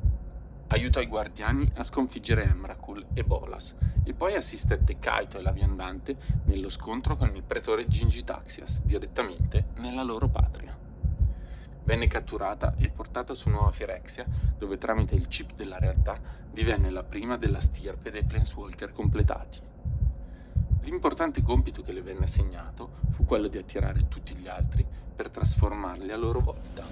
Aiutò 0.68 1.00
i 1.00 1.06
guardiani 1.06 1.70
a 1.76 1.84
sconfiggere 1.84 2.42
Emrakul 2.42 3.06
e 3.14 3.22
Bolas 3.22 3.76
e 4.02 4.12
poi 4.14 4.34
assistette 4.34 4.98
Kaito 4.98 5.38
e 5.38 5.42
la 5.42 5.52
viandante 5.52 6.16
nello 6.46 6.68
scontro 6.68 7.14
con 7.16 7.32
il 7.34 7.44
pretore 7.44 7.86
Gingitaxias 7.86 8.82
direttamente 8.82 9.68
nella 9.76 10.02
loro 10.02 10.28
patria. 10.28 10.76
Venne 11.84 12.08
catturata 12.08 12.74
e 12.78 12.90
portata 12.90 13.32
su 13.32 13.48
Nuova 13.48 13.70
Firexia, 13.70 14.26
dove 14.58 14.76
tramite 14.76 15.14
il 15.14 15.28
chip 15.28 15.54
della 15.54 15.78
realtà 15.78 16.20
divenne 16.50 16.90
la 16.90 17.04
prima 17.04 17.36
della 17.36 17.60
stirpe 17.60 18.10
dei 18.10 18.24
Planeswalker 18.24 18.90
completati. 18.90 19.60
L'importante 20.80 21.42
compito 21.42 21.82
che 21.82 21.92
le 21.92 22.02
venne 22.02 22.24
assegnato 22.24 22.98
fu 23.10 23.24
quello 23.24 23.46
di 23.46 23.58
attirare 23.58 24.08
tutti 24.08 24.34
gli 24.34 24.48
altri 24.48 24.84
per 25.14 25.30
trasformarli 25.30 26.10
a 26.10 26.16
loro 26.16 26.40
volta. 26.40 26.84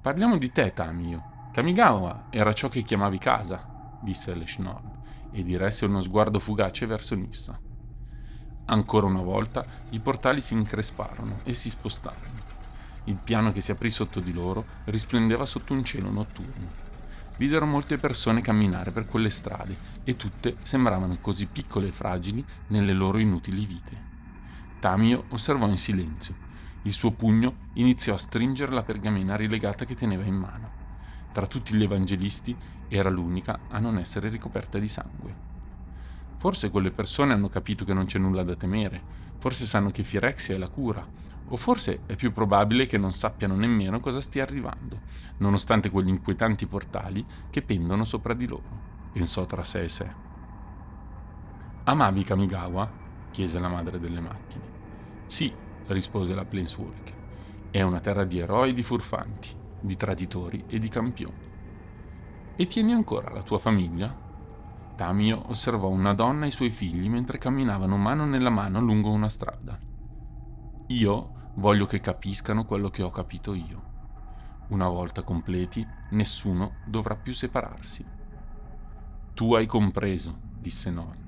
Parliamo 0.00 0.38
di 0.38 0.50
te, 0.50 0.72
Tamio. 0.72 1.36
Kamigawa 1.58 2.26
era 2.30 2.52
ciò 2.52 2.68
che 2.68 2.84
chiamavi 2.84 3.18
casa, 3.18 3.98
disse 4.00 4.32
Leshnorn, 4.32 5.00
e 5.32 5.42
diresse 5.42 5.86
uno 5.86 5.98
sguardo 5.98 6.38
fugace 6.38 6.86
verso 6.86 7.16
Nissa. 7.16 7.58
Ancora 8.66 9.06
una 9.06 9.22
volta 9.22 9.66
i 9.90 9.98
portali 9.98 10.40
si 10.40 10.54
incresparono 10.54 11.38
e 11.42 11.54
si 11.54 11.68
spostarono. 11.68 12.38
Il 13.06 13.18
piano 13.24 13.50
che 13.50 13.60
si 13.60 13.72
aprì 13.72 13.90
sotto 13.90 14.20
di 14.20 14.32
loro 14.32 14.64
risplendeva 14.84 15.44
sotto 15.44 15.72
un 15.72 15.82
cielo 15.82 16.12
notturno. 16.12 16.70
Videro 17.38 17.66
molte 17.66 17.98
persone 17.98 18.40
camminare 18.40 18.92
per 18.92 19.06
quelle 19.06 19.28
strade 19.28 19.76
e 20.04 20.14
tutte 20.14 20.54
sembravano 20.62 21.18
così 21.20 21.46
piccole 21.46 21.88
e 21.88 21.92
fragili 21.92 22.44
nelle 22.68 22.92
loro 22.92 23.18
inutili 23.18 23.66
vite. 23.66 24.02
Tamio 24.78 25.24
osservò 25.30 25.66
in 25.66 25.76
silenzio. 25.76 26.36
Il 26.82 26.92
suo 26.92 27.10
pugno 27.10 27.70
iniziò 27.72 28.14
a 28.14 28.18
stringere 28.18 28.70
la 28.70 28.84
pergamena 28.84 29.34
rilegata 29.34 29.84
che 29.84 29.96
teneva 29.96 30.22
in 30.22 30.36
mano. 30.36 30.77
Tra 31.32 31.46
tutti 31.46 31.74
gli 31.74 31.82
evangelisti 31.82 32.56
era 32.88 33.10
l'unica 33.10 33.60
a 33.68 33.78
non 33.78 33.98
essere 33.98 34.28
ricoperta 34.28 34.78
di 34.78 34.88
sangue. 34.88 35.46
Forse 36.36 36.70
quelle 36.70 36.90
persone 36.90 37.32
hanno 37.32 37.48
capito 37.48 37.84
che 37.84 37.94
non 37.94 38.06
c'è 38.06 38.18
nulla 38.18 38.42
da 38.42 38.54
temere, 38.54 39.02
forse 39.38 39.66
sanno 39.66 39.90
che 39.90 40.04
Firexia 40.04 40.54
è 40.54 40.58
la 40.58 40.68
cura, 40.68 41.06
o 41.50 41.56
forse 41.56 42.00
è 42.06 42.14
più 42.14 42.32
probabile 42.32 42.86
che 42.86 42.98
non 42.98 43.12
sappiano 43.12 43.56
nemmeno 43.56 44.00
cosa 44.00 44.20
stia 44.20 44.42
arrivando, 44.42 45.00
nonostante 45.38 45.90
quegli 45.90 46.08
inquietanti 46.08 46.66
portali 46.66 47.24
che 47.50 47.62
pendono 47.62 48.04
sopra 48.04 48.34
di 48.34 48.46
loro, 48.46 49.08
pensò 49.12 49.46
tra 49.46 49.64
sé 49.64 49.82
e 49.82 49.88
sé. 49.88 50.26
Amavi 51.84 52.22
Kamigawa? 52.22 53.06
chiese 53.30 53.58
la 53.58 53.68
madre 53.68 53.98
delle 53.98 54.20
macchine. 54.20 54.64
Sì, 55.26 55.52
rispose 55.86 56.34
la 56.34 56.44
Planeswalker. 56.44 57.16
È 57.70 57.82
una 57.82 58.00
terra 58.00 58.24
di 58.24 58.38
eroi 58.38 58.70
e 58.70 58.72
di 58.72 58.82
furfanti, 58.82 59.48
di 59.80 59.96
traditori 59.96 60.64
e 60.66 60.78
di 60.78 60.88
campioni. 60.88 61.46
E 62.56 62.66
tieni 62.66 62.92
ancora 62.92 63.30
la 63.30 63.42
tua 63.42 63.58
famiglia? 63.58 64.26
Tamio 64.96 65.48
osservò 65.48 65.88
una 65.88 66.14
donna 66.14 66.44
e 66.44 66.48
i 66.48 66.52
suoi 66.52 66.70
figli 66.70 67.08
mentre 67.08 67.38
camminavano 67.38 67.96
mano 67.96 68.24
nella 68.26 68.50
mano 68.50 68.80
lungo 68.80 69.10
una 69.10 69.28
strada. 69.28 69.78
Io 70.88 71.36
Voglio 71.58 71.86
che 71.86 71.98
capiscano 71.98 72.64
quello 72.64 72.88
che 72.88 73.02
ho 73.02 73.10
capito 73.10 73.52
io. 73.52 73.82
Una 74.68 74.86
volta 74.86 75.24
completi, 75.24 75.84
nessuno 76.10 76.76
dovrà 76.86 77.16
più 77.16 77.32
separarsi. 77.32 78.06
Tu 79.34 79.54
hai 79.54 79.66
compreso, 79.66 80.38
disse 80.56 80.90
Norn. 80.92 81.26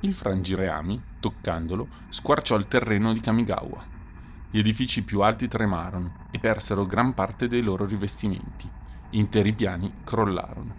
Il 0.00 0.12
frangireami, 0.12 1.00
toccandolo, 1.20 1.86
squarciò 2.08 2.56
il 2.56 2.66
terreno 2.66 3.12
di 3.12 3.20
Kamigawa. 3.20 3.91
Gli 4.52 4.58
edifici 4.58 5.02
più 5.02 5.22
alti 5.22 5.48
tremarono 5.48 6.28
e 6.30 6.38
persero 6.38 6.86
gran 6.86 7.14
parte 7.14 7.48
dei 7.48 7.62
loro 7.62 7.84
rivestimenti. 7.84 8.70
Interi 9.10 9.52
piani 9.52 9.92
crollarono. 10.04 10.74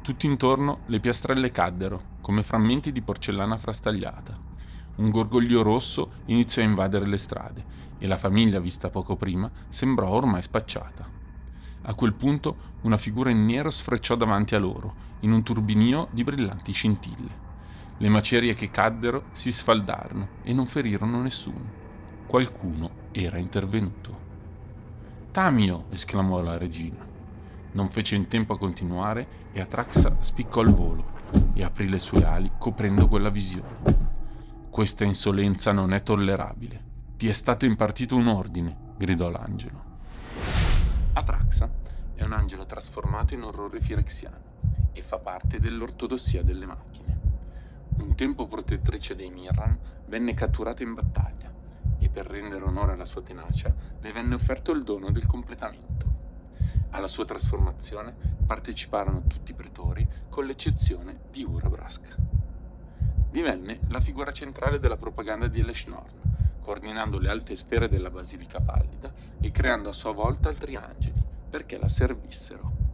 Tutto 0.00 0.24
intorno 0.24 0.78
le 0.86 1.00
piastrelle 1.00 1.50
caddero, 1.50 2.18
come 2.22 2.42
frammenti 2.42 2.90
di 2.90 3.02
porcellana 3.02 3.58
frastagliata 3.58 4.48
un 5.00 5.10
gorgoglio 5.10 5.62
rosso 5.62 6.12
iniziò 6.26 6.60
a 6.60 6.66
invadere 6.66 7.06
le 7.06 7.16
strade 7.16 7.64
e 7.98 8.06
la 8.06 8.18
famiglia 8.18 8.60
vista 8.60 8.90
poco 8.90 9.16
prima 9.16 9.50
sembrò 9.68 10.10
ormai 10.10 10.42
spacciata. 10.42 11.08
A 11.82 11.94
quel 11.94 12.12
punto 12.12 12.68
una 12.82 12.98
figura 12.98 13.30
in 13.30 13.46
nero 13.46 13.70
sfrecciò 13.70 14.14
davanti 14.14 14.54
a 14.54 14.58
loro, 14.58 15.08
in 15.20 15.32
un 15.32 15.42
turbinio 15.42 16.08
di 16.10 16.22
brillanti 16.22 16.72
scintille. 16.72 17.48
Le 17.96 18.08
macerie 18.10 18.52
che 18.52 18.70
caddero 18.70 19.24
si 19.30 19.50
sfaldarono 19.50 20.28
e 20.42 20.52
non 20.52 20.66
ferirono 20.66 21.22
nessuno. 21.22 21.79
Qualcuno 22.30 23.08
era 23.10 23.38
intervenuto. 23.38 24.16
Tamio! 25.32 25.86
esclamò 25.90 26.40
la 26.40 26.56
regina. 26.56 27.04
Non 27.72 27.88
fece 27.88 28.14
in 28.14 28.28
tempo 28.28 28.52
a 28.52 28.56
continuare 28.56 29.48
e 29.50 29.60
Atraxa 29.60 30.22
spiccò 30.22 30.60
il 30.60 30.72
volo 30.72 31.10
e 31.54 31.64
aprì 31.64 31.88
le 31.88 31.98
sue 31.98 32.24
ali 32.24 32.52
coprendo 32.56 33.08
quella 33.08 33.30
visione. 33.30 33.82
Questa 34.70 35.02
insolenza 35.02 35.72
non 35.72 35.92
è 35.92 36.04
tollerabile. 36.04 36.84
Ti 37.16 37.26
è 37.26 37.32
stato 37.32 37.64
impartito 37.64 38.14
un 38.14 38.28
ordine, 38.28 38.76
gridò 38.96 39.28
l'angelo. 39.28 39.82
Atraxa 41.14 41.68
è 42.14 42.22
un 42.22 42.32
angelo 42.32 42.64
trasformato 42.64 43.34
in 43.34 43.42
orrore 43.42 43.80
firexiano 43.80 44.36
e 44.92 45.02
fa 45.02 45.18
parte 45.18 45.58
dell'ortodossia 45.58 46.44
delle 46.44 46.66
macchine. 46.66 47.20
Un 47.98 48.14
tempo 48.14 48.46
protettrice 48.46 49.16
dei 49.16 49.30
Mirran, 49.30 49.76
venne 50.06 50.34
catturata 50.34 50.84
in 50.84 50.94
battaglia 50.94 51.49
e 52.00 52.08
per 52.08 52.26
rendere 52.26 52.64
onore 52.64 52.94
alla 52.94 53.04
sua 53.04 53.22
tenacia 53.22 53.72
le 54.00 54.12
venne 54.12 54.34
offerto 54.34 54.72
il 54.72 54.82
dono 54.82 55.12
del 55.12 55.26
completamento. 55.26 56.08
Alla 56.90 57.06
sua 57.06 57.24
trasformazione 57.24 58.14
parteciparono 58.44 59.26
tutti 59.26 59.52
i 59.52 59.54
pretori, 59.54 60.06
con 60.28 60.44
l'eccezione 60.44 61.20
di 61.30 61.44
Urabrask 61.44 62.16
divenne 63.30 63.78
la 63.88 64.00
figura 64.00 64.32
centrale 64.32 64.80
della 64.80 64.96
propaganda 64.96 65.46
di 65.46 65.60
Eleshnorn, 65.60 66.58
coordinando 66.60 67.18
le 67.18 67.28
alte 67.28 67.54
sfere 67.54 67.88
della 67.88 68.10
Basilica 68.10 68.60
Pallida 68.60 69.12
e 69.40 69.50
creando 69.52 69.88
a 69.88 69.92
sua 69.92 70.12
volta 70.12 70.48
altri 70.48 70.74
angeli 70.74 71.22
perché 71.48 71.78
la 71.78 71.88
servissero. 71.88 72.88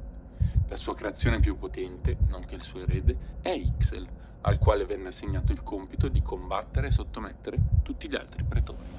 La 0.68 0.76
sua 0.76 0.94
creazione 0.94 1.40
più 1.40 1.56
potente, 1.56 2.16
nonché 2.28 2.54
il 2.54 2.62
suo 2.62 2.80
erede, 2.80 3.38
è 3.40 3.50
Ixel, 3.50 4.08
al 4.43 4.59
quale 4.59 4.85
venne 4.85 5.09
assegnato 5.09 5.52
il 5.52 5.62
compito 5.62 6.09
di 6.09 6.23
combattere 6.23 6.88
e 6.88 6.90
sottomettere 6.90 7.59
tutti 7.83 8.09
gli 8.09 8.14
altri 8.14 8.45
pretori. 8.45 8.95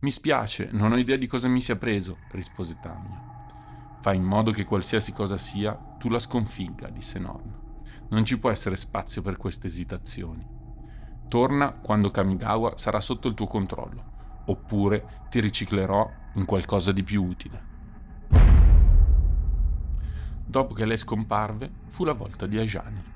Mi 0.00 0.10
spiace, 0.10 0.68
non 0.72 0.92
ho 0.92 0.96
idea 0.98 1.16
di 1.16 1.26
cosa 1.26 1.48
mi 1.48 1.60
sia 1.60 1.76
preso, 1.76 2.18
rispose 2.30 2.78
Tamio. 2.80 3.34
Fai 4.00 4.16
in 4.16 4.24
modo 4.24 4.52
che 4.52 4.64
qualsiasi 4.64 5.12
cosa 5.12 5.36
sia, 5.36 5.74
tu 5.98 6.08
la 6.08 6.18
sconfigga, 6.18 6.88
disse 6.90 7.18
Norn. 7.18 7.64
Non 8.10 8.24
ci 8.24 8.38
può 8.38 8.50
essere 8.50 8.76
spazio 8.76 9.22
per 9.22 9.36
queste 9.36 9.66
esitazioni. 9.66 10.46
Torna 11.28 11.72
quando 11.72 12.10
Kamigawa 12.10 12.76
sarà 12.76 13.00
sotto 13.00 13.26
il 13.26 13.34
tuo 13.34 13.46
controllo, 13.46 14.42
oppure 14.44 15.24
ti 15.28 15.40
riciclerò 15.40 16.08
in 16.34 16.44
qualcosa 16.44 16.92
di 16.92 17.02
più 17.02 17.24
utile. 17.24 17.64
Dopo 20.44 20.74
che 20.74 20.84
lei 20.84 20.96
scomparve, 20.96 21.70
fu 21.88 22.04
la 22.04 22.12
volta 22.12 22.46
di 22.46 22.58
Ajani. 22.58 23.14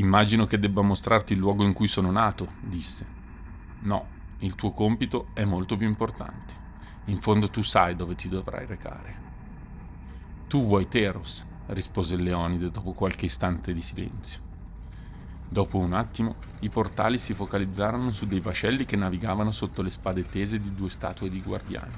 Immagino 0.00 0.46
che 0.46 0.58
debba 0.58 0.80
mostrarti 0.80 1.34
il 1.34 1.38
luogo 1.38 1.62
in 1.62 1.74
cui 1.74 1.86
sono 1.86 2.10
nato, 2.10 2.52
disse. 2.60 3.06
No, 3.80 4.06
il 4.38 4.54
tuo 4.54 4.72
compito 4.72 5.28
è 5.34 5.44
molto 5.44 5.76
più 5.76 5.86
importante. 5.86 6.54
In 7.06 7.18
fondo 7.18 7.50
tu 7.50 7.60
sai 7.60 7.96
dove 7.96 8.14
ti 8.14 8.30
dovrai 8.30 8.64
recare. 8.64 9.28
Tu 10.48 10.64
vuoi 10.64 10.88
Teros, 10.88 11.46
rispose 11.66 12.16
Leonide 12.16 12.70
dopo 12.70 12.92
qualche 12.92 13.26
istante 13.26 13.74
di 13.74 13.82
silenzio. 13.82 14.40
Dopo 15.46 15.76
un 15.76 15.92
attimo, 15.92 16.36
i 16.60 16.70
portali 16.70 17.18
si 17.18 17.34
focalizzarono 17.34 18.10
su 18.10 18.26
dei 18.26 18.40
vascelli 18.40 18.86
che 18.86 18.96
navigavano 18.96 19.50
sotto 19.50 19.82
le 19.82 19.90
spade 19.90 20.24
tese 20.24 20.58
di 20.58 20.72
due 20.72 20.88
statue 20.88 21.28
di 21.28 21.42
guardiani. 21.42 21.92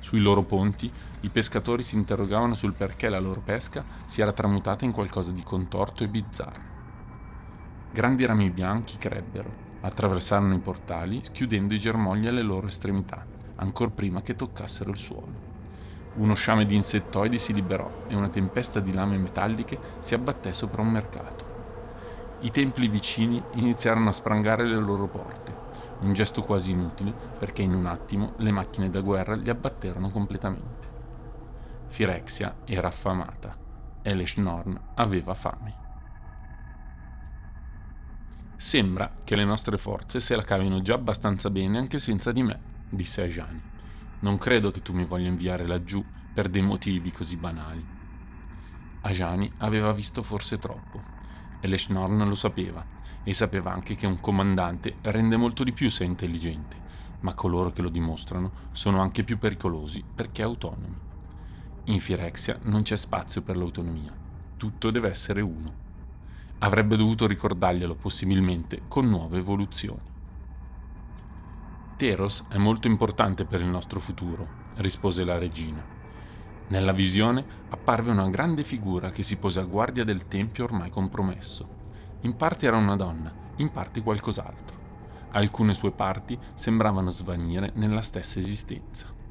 Sui 0.00 0.20
loro 0.20 0.42
ponti, 0.42 0.90
i 1.20 1.30
pescatori 1.30 1.82
si 1.82 1.94
interrogavano 1.94 2.54
sul 2.54 2.74
perché 2.74 3.08
la 3.08 3.20
loro 3.20 3.40
pesca 3.40 3.82
si 4.04 4.20
era 4.20 4.32
tramutata 4.32 4.84
in 4.84 4.92
qualcosa 4.92 5.30
di 5.30 5.42
contorto 5.42 6.04
e 6.04 6.08
bizzarro. 6.08 6.72
Grandi 7.92 8.24
rami 8.24 8.50
bianchi 8.50 8.96
crebbero, 8.96 9.50
attraversarono 9.82 10.54
i 10.54 10.58
portali, 10.58 11.20
schiudendo 11.22 11.74
i 11.74 11.78
germogli 11.78 12.26
alle 12.26 12.42
loro 12.42 12.66
estremità, 12.66 13.24
ancor 13.56 13.92
prima 13.92 14.22
che 14.22 14.34
toccassero 14.34 14.90
il 14.90 14.96
suolo. 14.96 15.50
Uno 16.14 16.34
sciame 16.34 16.64
di 16.64 16.74
insettoidi 16.74 17.38
si 17.38 17.52
liberò 17.52 18.04
e 18.08 18.14
una 18.14 18.28
tempesta 18.28 18.80
di 18.80 18.92
lame 18.92 19.18
metalliche 19.18 19.78
si 19.98 20.14
abbatté 20.14 20.52
sopra 20.52 20.82
un 20.82 20.90
mercato. 20.90 21.50
I 22.40 22.50
templi 22.50 22.88
vicini 22.88 23.42
iniziarono 23.54 24.08
a 24.08 24.12
sprangare 24.12 24.64
le 24.64 24.80
loro 24.80 25.06
porte 25.06 25.52
un 26.02 26.12
gesto 26.12 26.42
quasi 26.42 26.72
inutile 26.72 27.12
perché 27.38 27.62
in 27.62 27.74
un 27.74 27.86
attimo 27.86 28.32
le 28.38 28.50
macchine 28.50 28.90
da 28.90 29.00
guerra 29.00 29.34
li 29.34 29.50
abbatterono 29.50 30.08
completamente. 30.08 30.90
Firexia 31.86 32.56
era 32.64 32.88
affamata 32.88 33.56
e 34.02 34.14
Leshnorn 34.14 34.78
aveva 34.94 35.34
fame. 35.34 35.81
Sembra 38.62 39.10
che 39.24 39.34
le 39.34 39.44
nostre 39.44 39.76
forze 39.76 40.20
se 40.20 40.36
la 40.36 40.44
cavino 40.44 40.82
già 40.82 40.94
abbastanza 40.94 41.50
bene 41.50 41.78
anche 41.78 41.98
senza 41.98 42.30
di 42.30 42.44
me, 42.44 42.60
disse 42.90 43.22
Ajani. 43.22 43.60
Non 44.20 44.38
credo 44.38 44.70
che 44.70 44.80
tu 44.80 44.92
mi 44.92 45.04
voglia 45.04 45.26
inviare 45.26 45.66
laggiù 45.66 46.00
per 46.32 46.48
dei 46.48 46.62
motivi 46.62 47.10
così 47.10 47.36
banali. 47.36 47.84
Ajani 49.00 49.52
aveva 49.58 49.90
visto 49.92 50.22
forse 50.22 50.60
troppo, 50.60 51.02
e 51.60 51.66
Leshnorn 51.66 52.24
lo 52.24 52.36
sapeva, 52.36 52.86
e 53.24 53.34
sapeva 53.34 53.72
anche 53.72 53.96
che 53.96 54.06
un 54.06 54.20
comandante 54.20 54.98
rende 55.02 55.36
molto 55.36 55.64
di 55.64 55.72
più 55.72 55.90
se 55.90 56.04
è 56.04 56.06
intelligente, 56.06 56.76
ma 57.22 57.34
coloro 57.34 57.72
che 57.72 57.82
lo 57.82 57.90
dimostrano 57.90 58.52
sono 58.70 59.00
anche 59.00 59.24
più 59.24 59.38
pericolosi 59.38 60.04
perché 60.14 60.40
autonomi. 60.40 60.96
In 61.86 61.98
Firexia 61.98 62.60
non 62.62 62.82
c'è 62.82 62.96
spazio 62.96 63.42
per 63.42 63.56
l'autonomia, 63.56 64.16
tutto 64.56 64.92
deve 64.92 65.08
essere 65.08 65.40
uno 65.40 65.81
avrebbe 66.62 66.96
dovuto 66.96 67.26
ricordarglielo 67.26 67.94
possibilmente 67.96 68.82
con 68.88 69.08
nuove 69.08 69.38
evoluzioni. 69.38 70.10
Teros 71.96 72.46
è 72.48 72.56
molto 72.56 72.86
importante 72.86 73.44
per 73.44 73.60
il 73.60 73.66
nostro 73.66 74.00
futuro, 74.00 74.48
rispose 74.76 75.24
la 75.24 75.38
regina. 75.38 75.84
Nella 76.68 76.92
visione 76.92 77.44
apparve 77.68 78.12
una 78.12 78.28
grande 78.28 78.62
figura 78.64 79.10
che 79.10 79.22
si 79.22 79.38
pose 79.38 79.60
a 79.60 79.64
guardia 79.64 80.04
del 80.04 80.26
tempio 80.26 80.64
ormai 80.64 80.88
compromesso. 80.88 81.80
In 82.22 82.36
parte 82.36 82.66
era 82.66 82.76
una 82.76 82.96
donna, 82.96 83.32
in 83.56 83.70
parte 83.70 84.00
qualcos'altro. 84.00 84.80
Alcune 85.32 85.74
sue 85.74 85.90
parti 85.90 86.38
sembravano 86.54 87.10
svanire 87.10 87.72
nella 87.74 88.00
stessa 88.00 88.38
esistenza. 88.38 89.21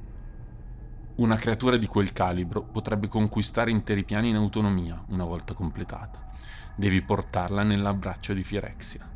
Una 1.15 1.35
creatura 1.35 1.77
di 1.77 1.87
quel 1.87 2.13
calibro 2.13 2.63
potrebbe 2.63 3.07
conquistare 3.07 3.69
interi 3.69 4.03
piani 4.03 4.29
in 4.29 4.35
autonomia 4.35 5.03
una 5.09 5.25
volta 5.25 5.53
completata 5.53 6.29
Devi 6.75 7.01
portarla 7.01 7.63
nell'abbraccio 7.63 8.33
di 8.33 8.43
Firexia. 8.43 9.07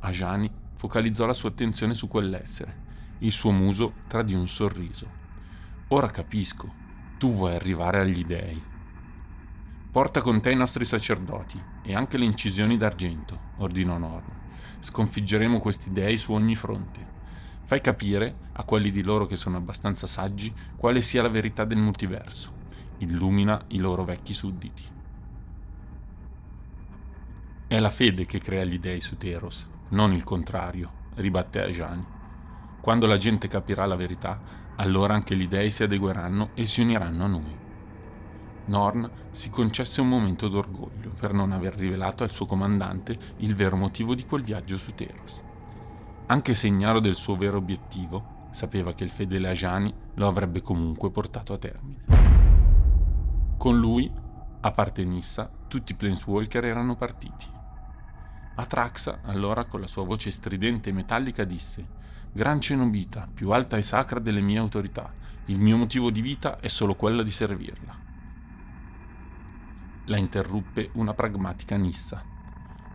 Ajani 0.00 0.50
focalizzò 0.74 1.26
la 1.26 1.32
sua 1.32 1.50
attenzione 1.50 1.94
su 1.94 2.08
quell'essere. 2.08 2.84
Il 3.18 3.30
suo 3.30 3.52
muso 3.52 3.92
tradì 4.06 4.34
un 4.34 4.48
sorriso. 4.48 5.08
Ora 5.88 6.08
capisco. 6.08 6.84
Tu 7.18 7.32
vuoi 7.32 7.54
arrivare 7.54 8.00
agli 8.00 8.24
dei. 8.24 8.60
Porta 9.90 10.20
con 10.20 10.40
te 10.40 10.50
i 10.50 10.56
nostri 10.56 10.84
sacerdoti 10.84 11.62
e 11.82 11.94
anche 11.94 12.18
le 12.18 12.24
incisioni 12.24 12.76
d'argento, 12.76 13.38
ordinò 13.58 13.96
Norn. 13.96 14.32
Sconfiggeremo 14.80 15.58
questi 15.58 15.92
dei 15.92 16.18
su 16.18 16.32
ogni 16.32 16.56
fronte. 16.56 17.14
Fai 17.66 17.80
capire, 17.80 18.36
a 18.52 18.62
quelli 18.62 18.92
di 18.92 19.02
loro 19.02 19.26
che 19.26 19.34
sono 19.34 19.56
abbastanza 19.56 20.06
saggi, 20.06 20.54
quale 20.76 21.00
sia 21.00 21.22
la 21.22 21.28
verità 21.28 21.64
del 21.64 21.78
multiverso. 21.78 22.52
Illumina 22.98 23.60
i 23.70 23.78
loro 23.78 24.04
vecchi 24.04 24.32
sudditi. 24.32 24.84
È 27.66 27.80
la 27.80 27.90
fede 27.90 28.24
che 28.24 28.38
crea 28.38 28.62
gli 28.62 28.78
dei 28.78 29.00
su 29.00 29.16
Teros, 29.16 29.68
non 29.88 30.12
il 30.12 30.22
contrario, 30.22 30.92
ribatté 31.16 31.64
Ajani. 31.64 32.06
Quando 32.80 33.06
la 33.06 33.16
gente 33.16 33.48
capirà 33.48 33.84
la 33.84 33.96
verità, 33.96 34.40
allora 34.76 35.14
anche 35.14 35.34
gli 35.34 35.48
dei 35.48 35.72
si 35.72 35.82
adegueranno 35.82 36.50
e 36.54 36.66
si 36.66 36.82
uniranno 36.82 37.24
a 37.24 37.26
noi. 37.26 37.58
Norn 38.66 39.10
si 39.30 39.50
concesse 39.50 40.00
un 40.00 40.08
momento 40.08 40.46
d'orgoglio 40.46 41.10
per 41.18 41.32
non 41.32 41.50
aver 41.50 41.74
rivelato 41.74 42.22
al 42.22 42.30
suo 42.30 42.46
comandante 42.46 43.18
il 43.38 43.56
vero 43.56 43.74
motivo 43.74 44.14
di 44.14 44.24
quel 44.24 44.44
viaggio 44.44 44.76
su 44.76 44.94
Teros. 44.94 45.45
Anche 46.28 46.56
se 46.56 46.66
ignaro 46.66 46.98
del 46.98 47.14
suo 47.14 47.36
vero 47.36 47.58
obiettivo, 47.58 48.48
sapeva 48.50 48.94
che 48.94 49.04
il 49.04 49.10
fedele 49.10 49.48
Ajani 49.48 49.94
lo 50.14 50.26
avrebbe 50.26 50.60
comunque 50.60 51.12
portato 51.12 51.52
a 51.52 51.58
termine. 51.58 52.04
Con 53.56 53.78
lui, 53.78 54.12
a 54.60 54.70
parte 54.72 55.04
Nissa, 55.04 55.48
tutti 55.68 55.92
i 55.92 55.94
Planeswalker 55.94 56.64
erano 56.64 56.96
partiti. 56.96 57.46
Atraxa, 58.56 59.20
allora, 59.22 59.66
con 59.66 59.80
la 59.80 59.86
sua 59.86 60.04
voce 60.04 60.32
stridente 60.32 60.90
e 60.90 60.92
metallica, 60.92 61.44
disse: 61.44 61.86
Gran 62.32 62.60
cenobita, 62.60 63.28
più 63.32 63.50
alta 63.52 63.76
e 63.76 63.82
sacra 63.82 64.18
delle 64.18 64.40
mie 64.40 64.58
autorità, 64.58 65.12
il 65.44 65.60
mio 65.60 65.76
motivo 65.76 66.10
di 66.10 66.22
vita 66.22 66.58
è 66.58 66.66
solo 66.66 66.96
quello 66.96 67.22
di 67.22 67.30
servirla. 67.30 67.94
La 70.06 70.16
interruppe 70.16 70.90
una 70.94 71.14
pragmatica 71.14 71.76
Nissa. 71.76 72.20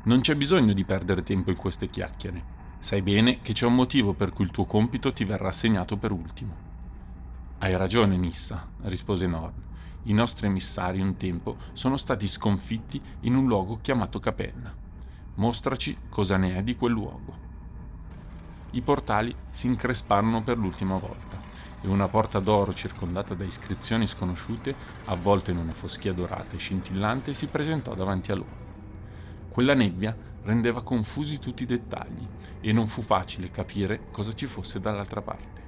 Non 0.04 0.20
c'è 0.20 0.36
bisogno 0.36 0.74
di 0.74 0.84
perdere 0.84 1.24
tempo 1.24 1.50
in 1.50 1.56
queste 1.56 1.88
chiacchiere. 1.88 2.60
Sai 2.82 3.04
bene 3.04 3.42
che 3.42 3.54
c'è 3.54 3.68
un 3.68 3.76
motivo 3.76 4.14
per 4.14 4.34
cui 4.34 4.44
il 4.44 4.50
tuo 4.50 4.66
compito 4.66 5.14
ti 5.14 5.24
verrà 5.24 5.50
assegnato 5.50 5.98
per 5.98 6.12
ultimo. 6.12 6.70
Hai 7.60 7.78
ragione, 7.78 8.18
Nissa, 8.18 8.68
rispose 8.86 9.28
Norn. 9.28 9.54
I 10.06 10.14
nostri 10.14 10.48
emissari 10.48 11.00
un 11.00 11.16
tempo 11.16 11.58
sono 11.74 11.96
stati 11.96 12.28
sconfitti 12.28 13.00
in 13.22 13.36
un 13.36 13.46
luogo 13.46 13.78
chiamato 13.80 14.20
Capenna. 14.20 14.74
Mostraci 15.36 15.96
cosa 16.10 16.38
ne 16.38 16.58
è 16.58 16.64
di 16.64 16.76
quel 16.76 16.94
luogo. 16.94 17.34
I 18.72 18.82
portali 18.82 19.34
si 19.52 19.68
incresparono 19.68 20.42
per 20.42 20.58
l'ultima 20.58 20.98
volta 20.98 21.40
e 21.82 21.88
una 21.88 22.08
porta 22.08 22.40
d'oro 22.40 22.74
circondata 22.74 23.36
da 23.36 23.44
iscrizioni 23.44 24.08
sconosciute, 24.08 24.74
avvolta 25.06 25.52
in 25.52 25.58
una 25.58 25.74
foschia 25.74 26.14
dorata 26.14 26.56
e 26.56 26.58
scintillante, 26.58 27.34
si 27.34 27.46
presentò 27.46 27.94
davanti 27.94 28.32
a 28.32 28.36
loro. 28.36 28.61
Quella 29.52 29.74
nebbia 29.74 30.16
rendeva 30.44 30.82
confusi 30.82 31.38
tutti 31.38 31.64
i 31.64 31.68
dettagli 31.68 32.26
e 32.62 32.72
non 32.72 32.88
fu 32.88 33.02
facile 33.02 33.52
capire 33.52 34.06
cosa 34.12 34.34
ci 34.34 34.48
fosse 34.48 34.80
dall'altra 34.80 35.22
parte. 35.22 35.62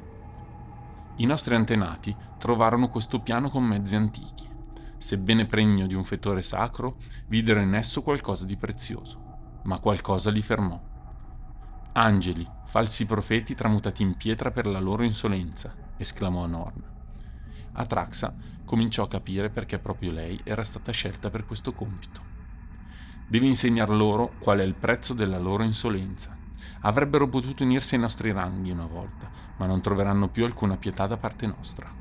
I 1.17 1.25
nostri 1.25 1.53
antenati 1.53 2.15
trovarono 2.37 2.89
questo 2.89 3.19
piano 3.19 3.49
con 3.49 3.63
mezzi 3.63 3.95
antichi. 3.95 4.47
Sebbene 4.97 5.45
pregno 5.45 5.85
di 5.85 5.93
un 5.93 6.03
fetore 6.03 6.41
sacro, 6.41 6.97
videro 7.27 7.59
in 7.59 7.75
esso 7.75 8.01
qualcosa 8.01 8.45
di 8.45 8.55
prezioso 8.55 9.31
ma 9.63 9.79
qualcosa 9.79 10.29
li 10.29 10.41
fermò. 10.41 10.79
Angeli, 11.93 12.47
falsi 12.65 13.05
profeti 13.05 13.53
tramutati 13.53 14.01
in 14.01 14.15
pietra 14.17 14.51
per 14.51 14.65
la 14.65 14.79
loro 14.79 15.03
insolenza, 15.03 15.73
esclamò 15.97 16.45
Norn. 16.47 16.83
Atraxa 17.73 18.35
cominciò 18.65 19.03
a 19.03 19.07
capire 19.07 19.49
perché 19.49 19.79
proprio 19.79 20.11
lei 20.11 20.39
era 20.43 20.63
stata 20.63 20.91
scelta 20.91 21.29
per 21.29 21.45
questo 21.45 21.73
compito. 21.73 22.32
Devi 23.27 23.47
insegnar 23.47 23.89
loro 23.89 24.33
qual 24.39 24.59
è 24.59 24.63
il 24.63 24.75
prezzo 24.75 25.13
della 25.13 25.39
loro 25.39 25.63
insolenza. 25.63 26.37
Avrebbero 26.81 27.27
potuto 27.27 27.63
unirsi 27.63 27.95
ai 27.95 28.01
nostri 28.01 28.31
ranghi 28.31 28.71
una 28.71 28.85
volta, 28.85 29.29
ma 29.57 29.65
non 29.65 29.81
troveranno 29.81 30.27
più 30.27 30.43
alcuna 30.45 30.77
pietà 30.77 31.07
da 31.07 31.17
parte 31.17 31.47
nostra. 31.47 31.91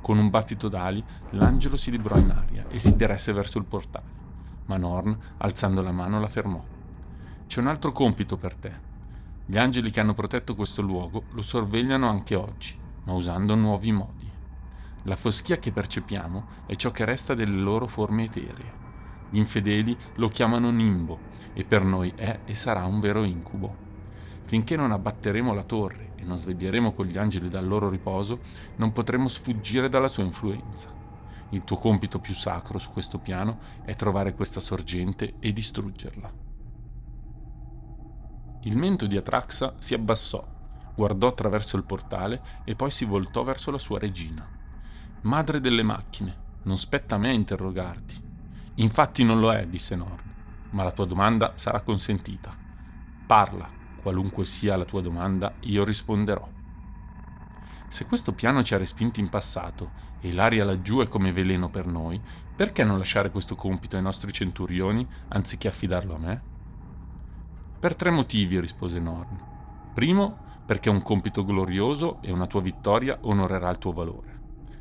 Con 0.00 0.18
un 0.18 0.30
battito 0.30 0.68
d'ali, 0.68 1.04
l'angelo 1.30 1.76
si 1.76 1.90
librò 1.90 2.16
in 2.16 2.30
aria 2.30 2.66
e 2.68 2.78
si 2.78 2.96
diresse 2.96 3.32
verso 3.32 3.58
il 3.58 3.64
portale 3.64 4.20
ma 4.70 4.76
Norn, 4.76 5.18
alzando 5.38 5.82
la 5.82 5.90
mano, 5.90 6.20
la 6.20 6.28
fermò. 6.28 6.62
C'è 7.48 7.58
un 7.58 7.66
altro 7.66 7.90
compito 7.90 8.36
per 8.36 8.54
te. 8.54 8.88
Gli 9.44 9.58
angeli 9.58 9.90
che 9.90 9.98
hanno 9.98 10.14
protetto 10.14 10.54
questo 10.54 10.80
luogo 10.80 11.24
lo 11.32 11.42
sorvegliano 11.42 12.08
anche 12.08 12.36
oggi, 12.36 12.78
ma 13.02 13.12
usando 13.12 13.56
nuovi 13.56 13.90
modi. 13.90 14.30
La 15.04 15.16
foschia 15.16 15.58
che 15.58 15.72
percepiamo 15.72 16.46
è 16.66 16.76
ciò 16.76 16.92
che 16.92 17.04
resta 17.04 17.34
delle 17.34 17.60
loro 17.60 17.88
forme 17.88 18.24
eteree. 18.24 18.88
Gli 19.30 19.38
infedeli 19.38 19.96
lo 20.16 20.28
chiamano 20.28 20.70
nimbo 20.70 21.28
e 21.52 21.64
per 21.64 21.84
noi 21.84 22.12
è 22.16 22.40
e 22.44 22.54
sarà 22.54 22.84
un 22.84 23.00
vero 23.00 23.22
incubo. 23.22 23.88
Finché 24.44 24.74
non 24.76 24.90
abbatteremo 24.90 25.54
la 25.54 25.62
torre 25.62 26.12
e 26.16 26.24
non 26.24 26.36
sveglieremo 26.36 26.92
quegli 26.92 27.16
angeli 27.16 27.48
dal 27.48 27.66
loro 27.66 27.88
riposo, 27.88 28.40
non 28.76 28.90
potremo 28.92 29.28
sfuggire 29.28 29.88
dalla 29.88 30.08
sua 30.08 30.24
influenza. 30.24 30.92
Il 31.50 31.62
tuo 31.62 31.76
compito 31.76 32.18
più 32.18 32.34
sacro 32.34 32.78
su 32.78 32.90
questo 32.90 33.18
piano 33.18 33.58
è 33.84 33.94
trovare 33.94 34.32
questa 34.32 34.60
sorgente 34.60 35.34
e 35.38 35.52
distruggerla. 35.52 36.32
Il 38.62 38.76
mento 38.76 39.06
di 39.06 39.16
Atraxa 39.16 39.74
si 39.78 39.94
abbassò, 39.94 40.46
guardò 40.94 41.28
attraverso 41.28 41.76
il 41.76 41.84
portale 41.84 42.42
e 42.64 42.74
poi 42.74 42.90
si 42.90 43.04
voltò 43.04 43.42
verso 43.42 43.70
la 43.70 43.78
sua 43.78 43.98
regina. 43.98 44.46
Madre 45.22 45.60
delle 45.60 45.82
macchine, 45.82 46.36
non 46.64 46.76
spetta 46.76 47.14
a 47.14 47.18
me 47.18 47.32
interrogarti. 47.32 48.29
Infatti 48.76 49.24
non 49.24 49.40
lo 49.40 49.52
è, 49.52 49.66
disse 49.66 49.96
Norn, 49.96 50.32
ma 50.70 50.82
la 50.82 50.92
tua 50.92 51.06
domanda 51.06 51.52
sarà 51.56 51.80
consentita. 51.80 52.50
Parla, 53.26 53.68
qualunque 54.00 54.44
sia 54.44 54.76
la 54.76 54.84
tua 54.84 55.00
domanda, 55.00 55.54
io 55.60 55.84
risponderò. 55.84 56.48
Se 57.88 58.06
questo 58.06 58.32
piano 58.32 58.62
ci 58.62 58.74
ha 58.74 58.78
respinti 58.78 59.20
in 59.20 59.28
passato 59.28 59.90
e 60.20 60.32
l'aria 60.32 60.64
laggiù 60.64 61.00
è 61.00 61.08
come 61.08 61.32
veleno 61.32 61.68
per 61.68 61.86
noi, 61.86 62.20
perché 62.54 62.84
non 62.84 62.98
lasciare 62.98 63.30
questo 63.30 63.56
compito 63.56 63.96
ai 63.96 64.02
nostri 64.02 64.32
centurioni 64.32 65.06
anziché 65.28 65.68
affidarlo 65.68 66.14
a 66.14 66.18
me? 66.18 66.42
Per 67.78 67.96
tre 67.96 68.10
motivi, 68.10 68.60
rispose 68.60 68.98
Norn. 68.98 69.40
Primo, 69.92 70.48
perché 70.64 70.88
è 70.88 70.92
un 70.92 71.02
compito 71.02 71.44
glorioso 71.44 72.18
e 72.22 72.30
una 72.30 72.46
tua 72.46 72.60
vittoria 72.60 73.18
onorerà 73.22 73.70
il 73.70 73.78
tuo 73.78 73.92
valore. 73.92 74.39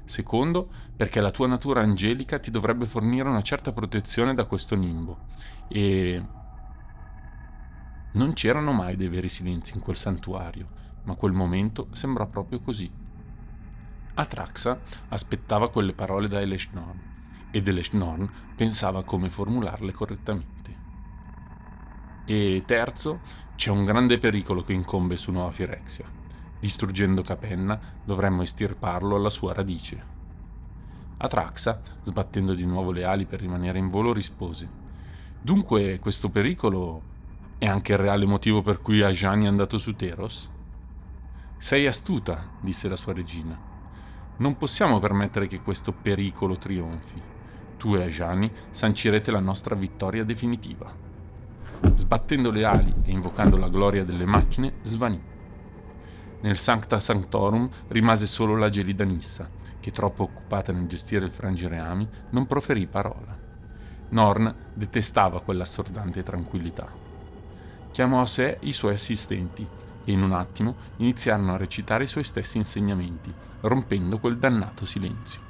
Secondo, 0.10 0.68
perché 0.96 1.22
la 1.22 1.30
tua 1.30 1.46
natura 1.46 1.82
angelica 1.82 2.40
ti 2.40 2.50
dovrebbe 2.50 2.88
fornire 2.88 3.30
una 3.30 3.44
certa 3.44 3.72
protezione 3.72 4.34
da 4.34 4.46
questo 4.46 4.76
nimbo. 4.76 5.28
E 5.68 6.26
Non 8.14 8.34
c'erano 8.34 8.72
mai 8.72 8.96
dei 8.96 9.08
veri 9.08 9.30
silenzi 9.30 9.76
in 9.76 9.82
quel 9.82 9.96
santuario, 9.96 10.68
ma 11.04 11.16
quel 11.16 11.32
momento 11.32 11.90
sembrò 11.92 12.26
proprio 12.26 12.60
così. 12.60 12.92
Atraxa 14.16 14.82
aspettava 15.10 15.70
quelle 15.70 15.94
parole 15.94 16.28
da 16.28 16.42
Eleshnorn 16.42 17.00
ed 17.52 17.68
Eleshnorn 17.68 18.28
pensava 18.56 19.04
come 19.04 19.30
formularle 19.30 19.92
correttamente. 19.92 20.76
E 22.26 22.64
terzo, 22.66 23.20
c'è 23.56 23.70
un 23.70 23.86
grande 23.86 24.18
pericolo 24.18 24.64
che 24.64 24.74
incombe 24.74 25.18
su 25.18 25.32
Nuova 25.32 25.52
Firexia. 25.52 26.19
Distruggendo 26.60 27.22
Capenna 27.22 27.80
dovremmo 28.04 28.42
estirparlo 28.42 29.16
alla 29.16 29.30
sua 29.30 29.54
radice. 29.54 30.18
Atraxa, 31.18 31.82
sbattendo 32.02 32.54
di 32.54 32.66
nuovo 32.66 32.92
le 32.92 33.06
ali 33.06 33.26
per 33.26 33.40
rimanere 33.40 33.80
in 33.80 33.88
volo, 33.88 34.12
rispose: 34.12 34.68
Dunque 35.42 36.00
questo 36.00 36.30
pericolo 36.30 37.02
è 37.58 37.66
anche 37.66 37.94
il 37.94 37.98
reale 37.98 38.26
motivo 38.26 38.62
per 38.62 38.82
cui 38.82 39.02
Ajani 39.02 39.46
è 39.46 39.48
andato 39.48 39.78
su 39.78 39.96
Teros? 39.96 40.50
Sei 41.58 41.88
astuta, 41.88 42.50
disse 42.62 42.90
la 42.90 42.96
sua 42.96 43.14
regina. 43.14 43.58
Non 44.38 44.58
possiamo 44.58 45.00
permettere 45.00 45.48
che 45.48 45.62
questo 45.62 45.92
pericolo 45.92 46.58
trionfi. 46.58 47.22
Tu 47.78 47.96
e 47.96 48.04
Ajani 48.04 48.52
sancirete 48.70 49.32
la 49.32 49.40
nostra 49.40 49.76
vittoria 49.76 50.24
definitiva. 50.24 50.94
Sbattendo 51.94 52.52
le 52.52 52.66
ali 52.66 52.94
e 53.04 53.12
invocando 53.12 53.56
la 53.58 53.70
gloria 53.70 54.04
delle 54.04 54.26
macchine, 54.26 54.76
svanì. 54.84 55.22
Nel 56.42 56.58
Sancta 56.58 57.00
Sanctorum 57.00 57.70
rimase 57.90 58.26
solo 58.26 58.56
la 58.56 58.70
gelida 58.70 59.04
Nissa, 59.04 59.50
che 59.80 59.92
troppo 59.92 60.24
occupata 60.24 60.72
nel 60.72 60.88
gestire 60.88 61.26
il 61.26 61.32
frangireami 61.32 62.08
non 62.30 62.46
proferì 62.46 62.88
parola. 62.88 63.38
Norn 64.10 64.56
detestava 64.74 65.42
quell'assordante 65.42 66.24
tranquillità. 66.24 66.90
Chiamò 67.92 68.22
a 68.22 68.26
sé 68.26 68.58
i 68.62 68.72
suoi 68.72 68.94
assistenti 68.94 69.68
e 70.06 70.12
in 70.14 70.22
un 70.22 70.32
attimo 70.32 70.78
iniziarono 70.98 71.54
a 71.54 71.58
recitare 71.58 72.06
i 72.06 72.08
suoi 72.08 72.24
stessi 72.24 72.58
insegnamenti, 72.58 73.34
rompendo 73.62 74.18
quel 74.18 74.38
dannato 74.38 74.86
silenzio. 74.86 75.42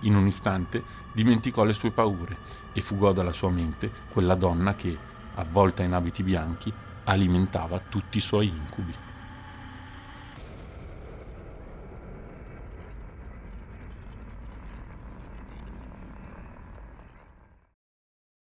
In 0.00 0.14
un 0.14 0.26
istante 0.26 0.82
dimenticò 1.14 1.64
le 1.64 1.72
sue 1.72 1.92
paure 1.92 2.36
e 2.74 2.82
fugò 2.82 3.12
dalla 3.12 3.32
sua 3.32 3.50
mente 3.50 3.90
quella 4.10 4.34
donna 4.34 4.74
che, 4.74 4.96
avvolta 5.36 5.82
in 5.82 5.94
abiti 5.94 6.22
bianchi, 6.22 6.72
alimentava 7.04 7.78
tutti 7.80 8.18
i 8.18 8.22
suoi 8.22 8.48
incubi. 8.48 9.08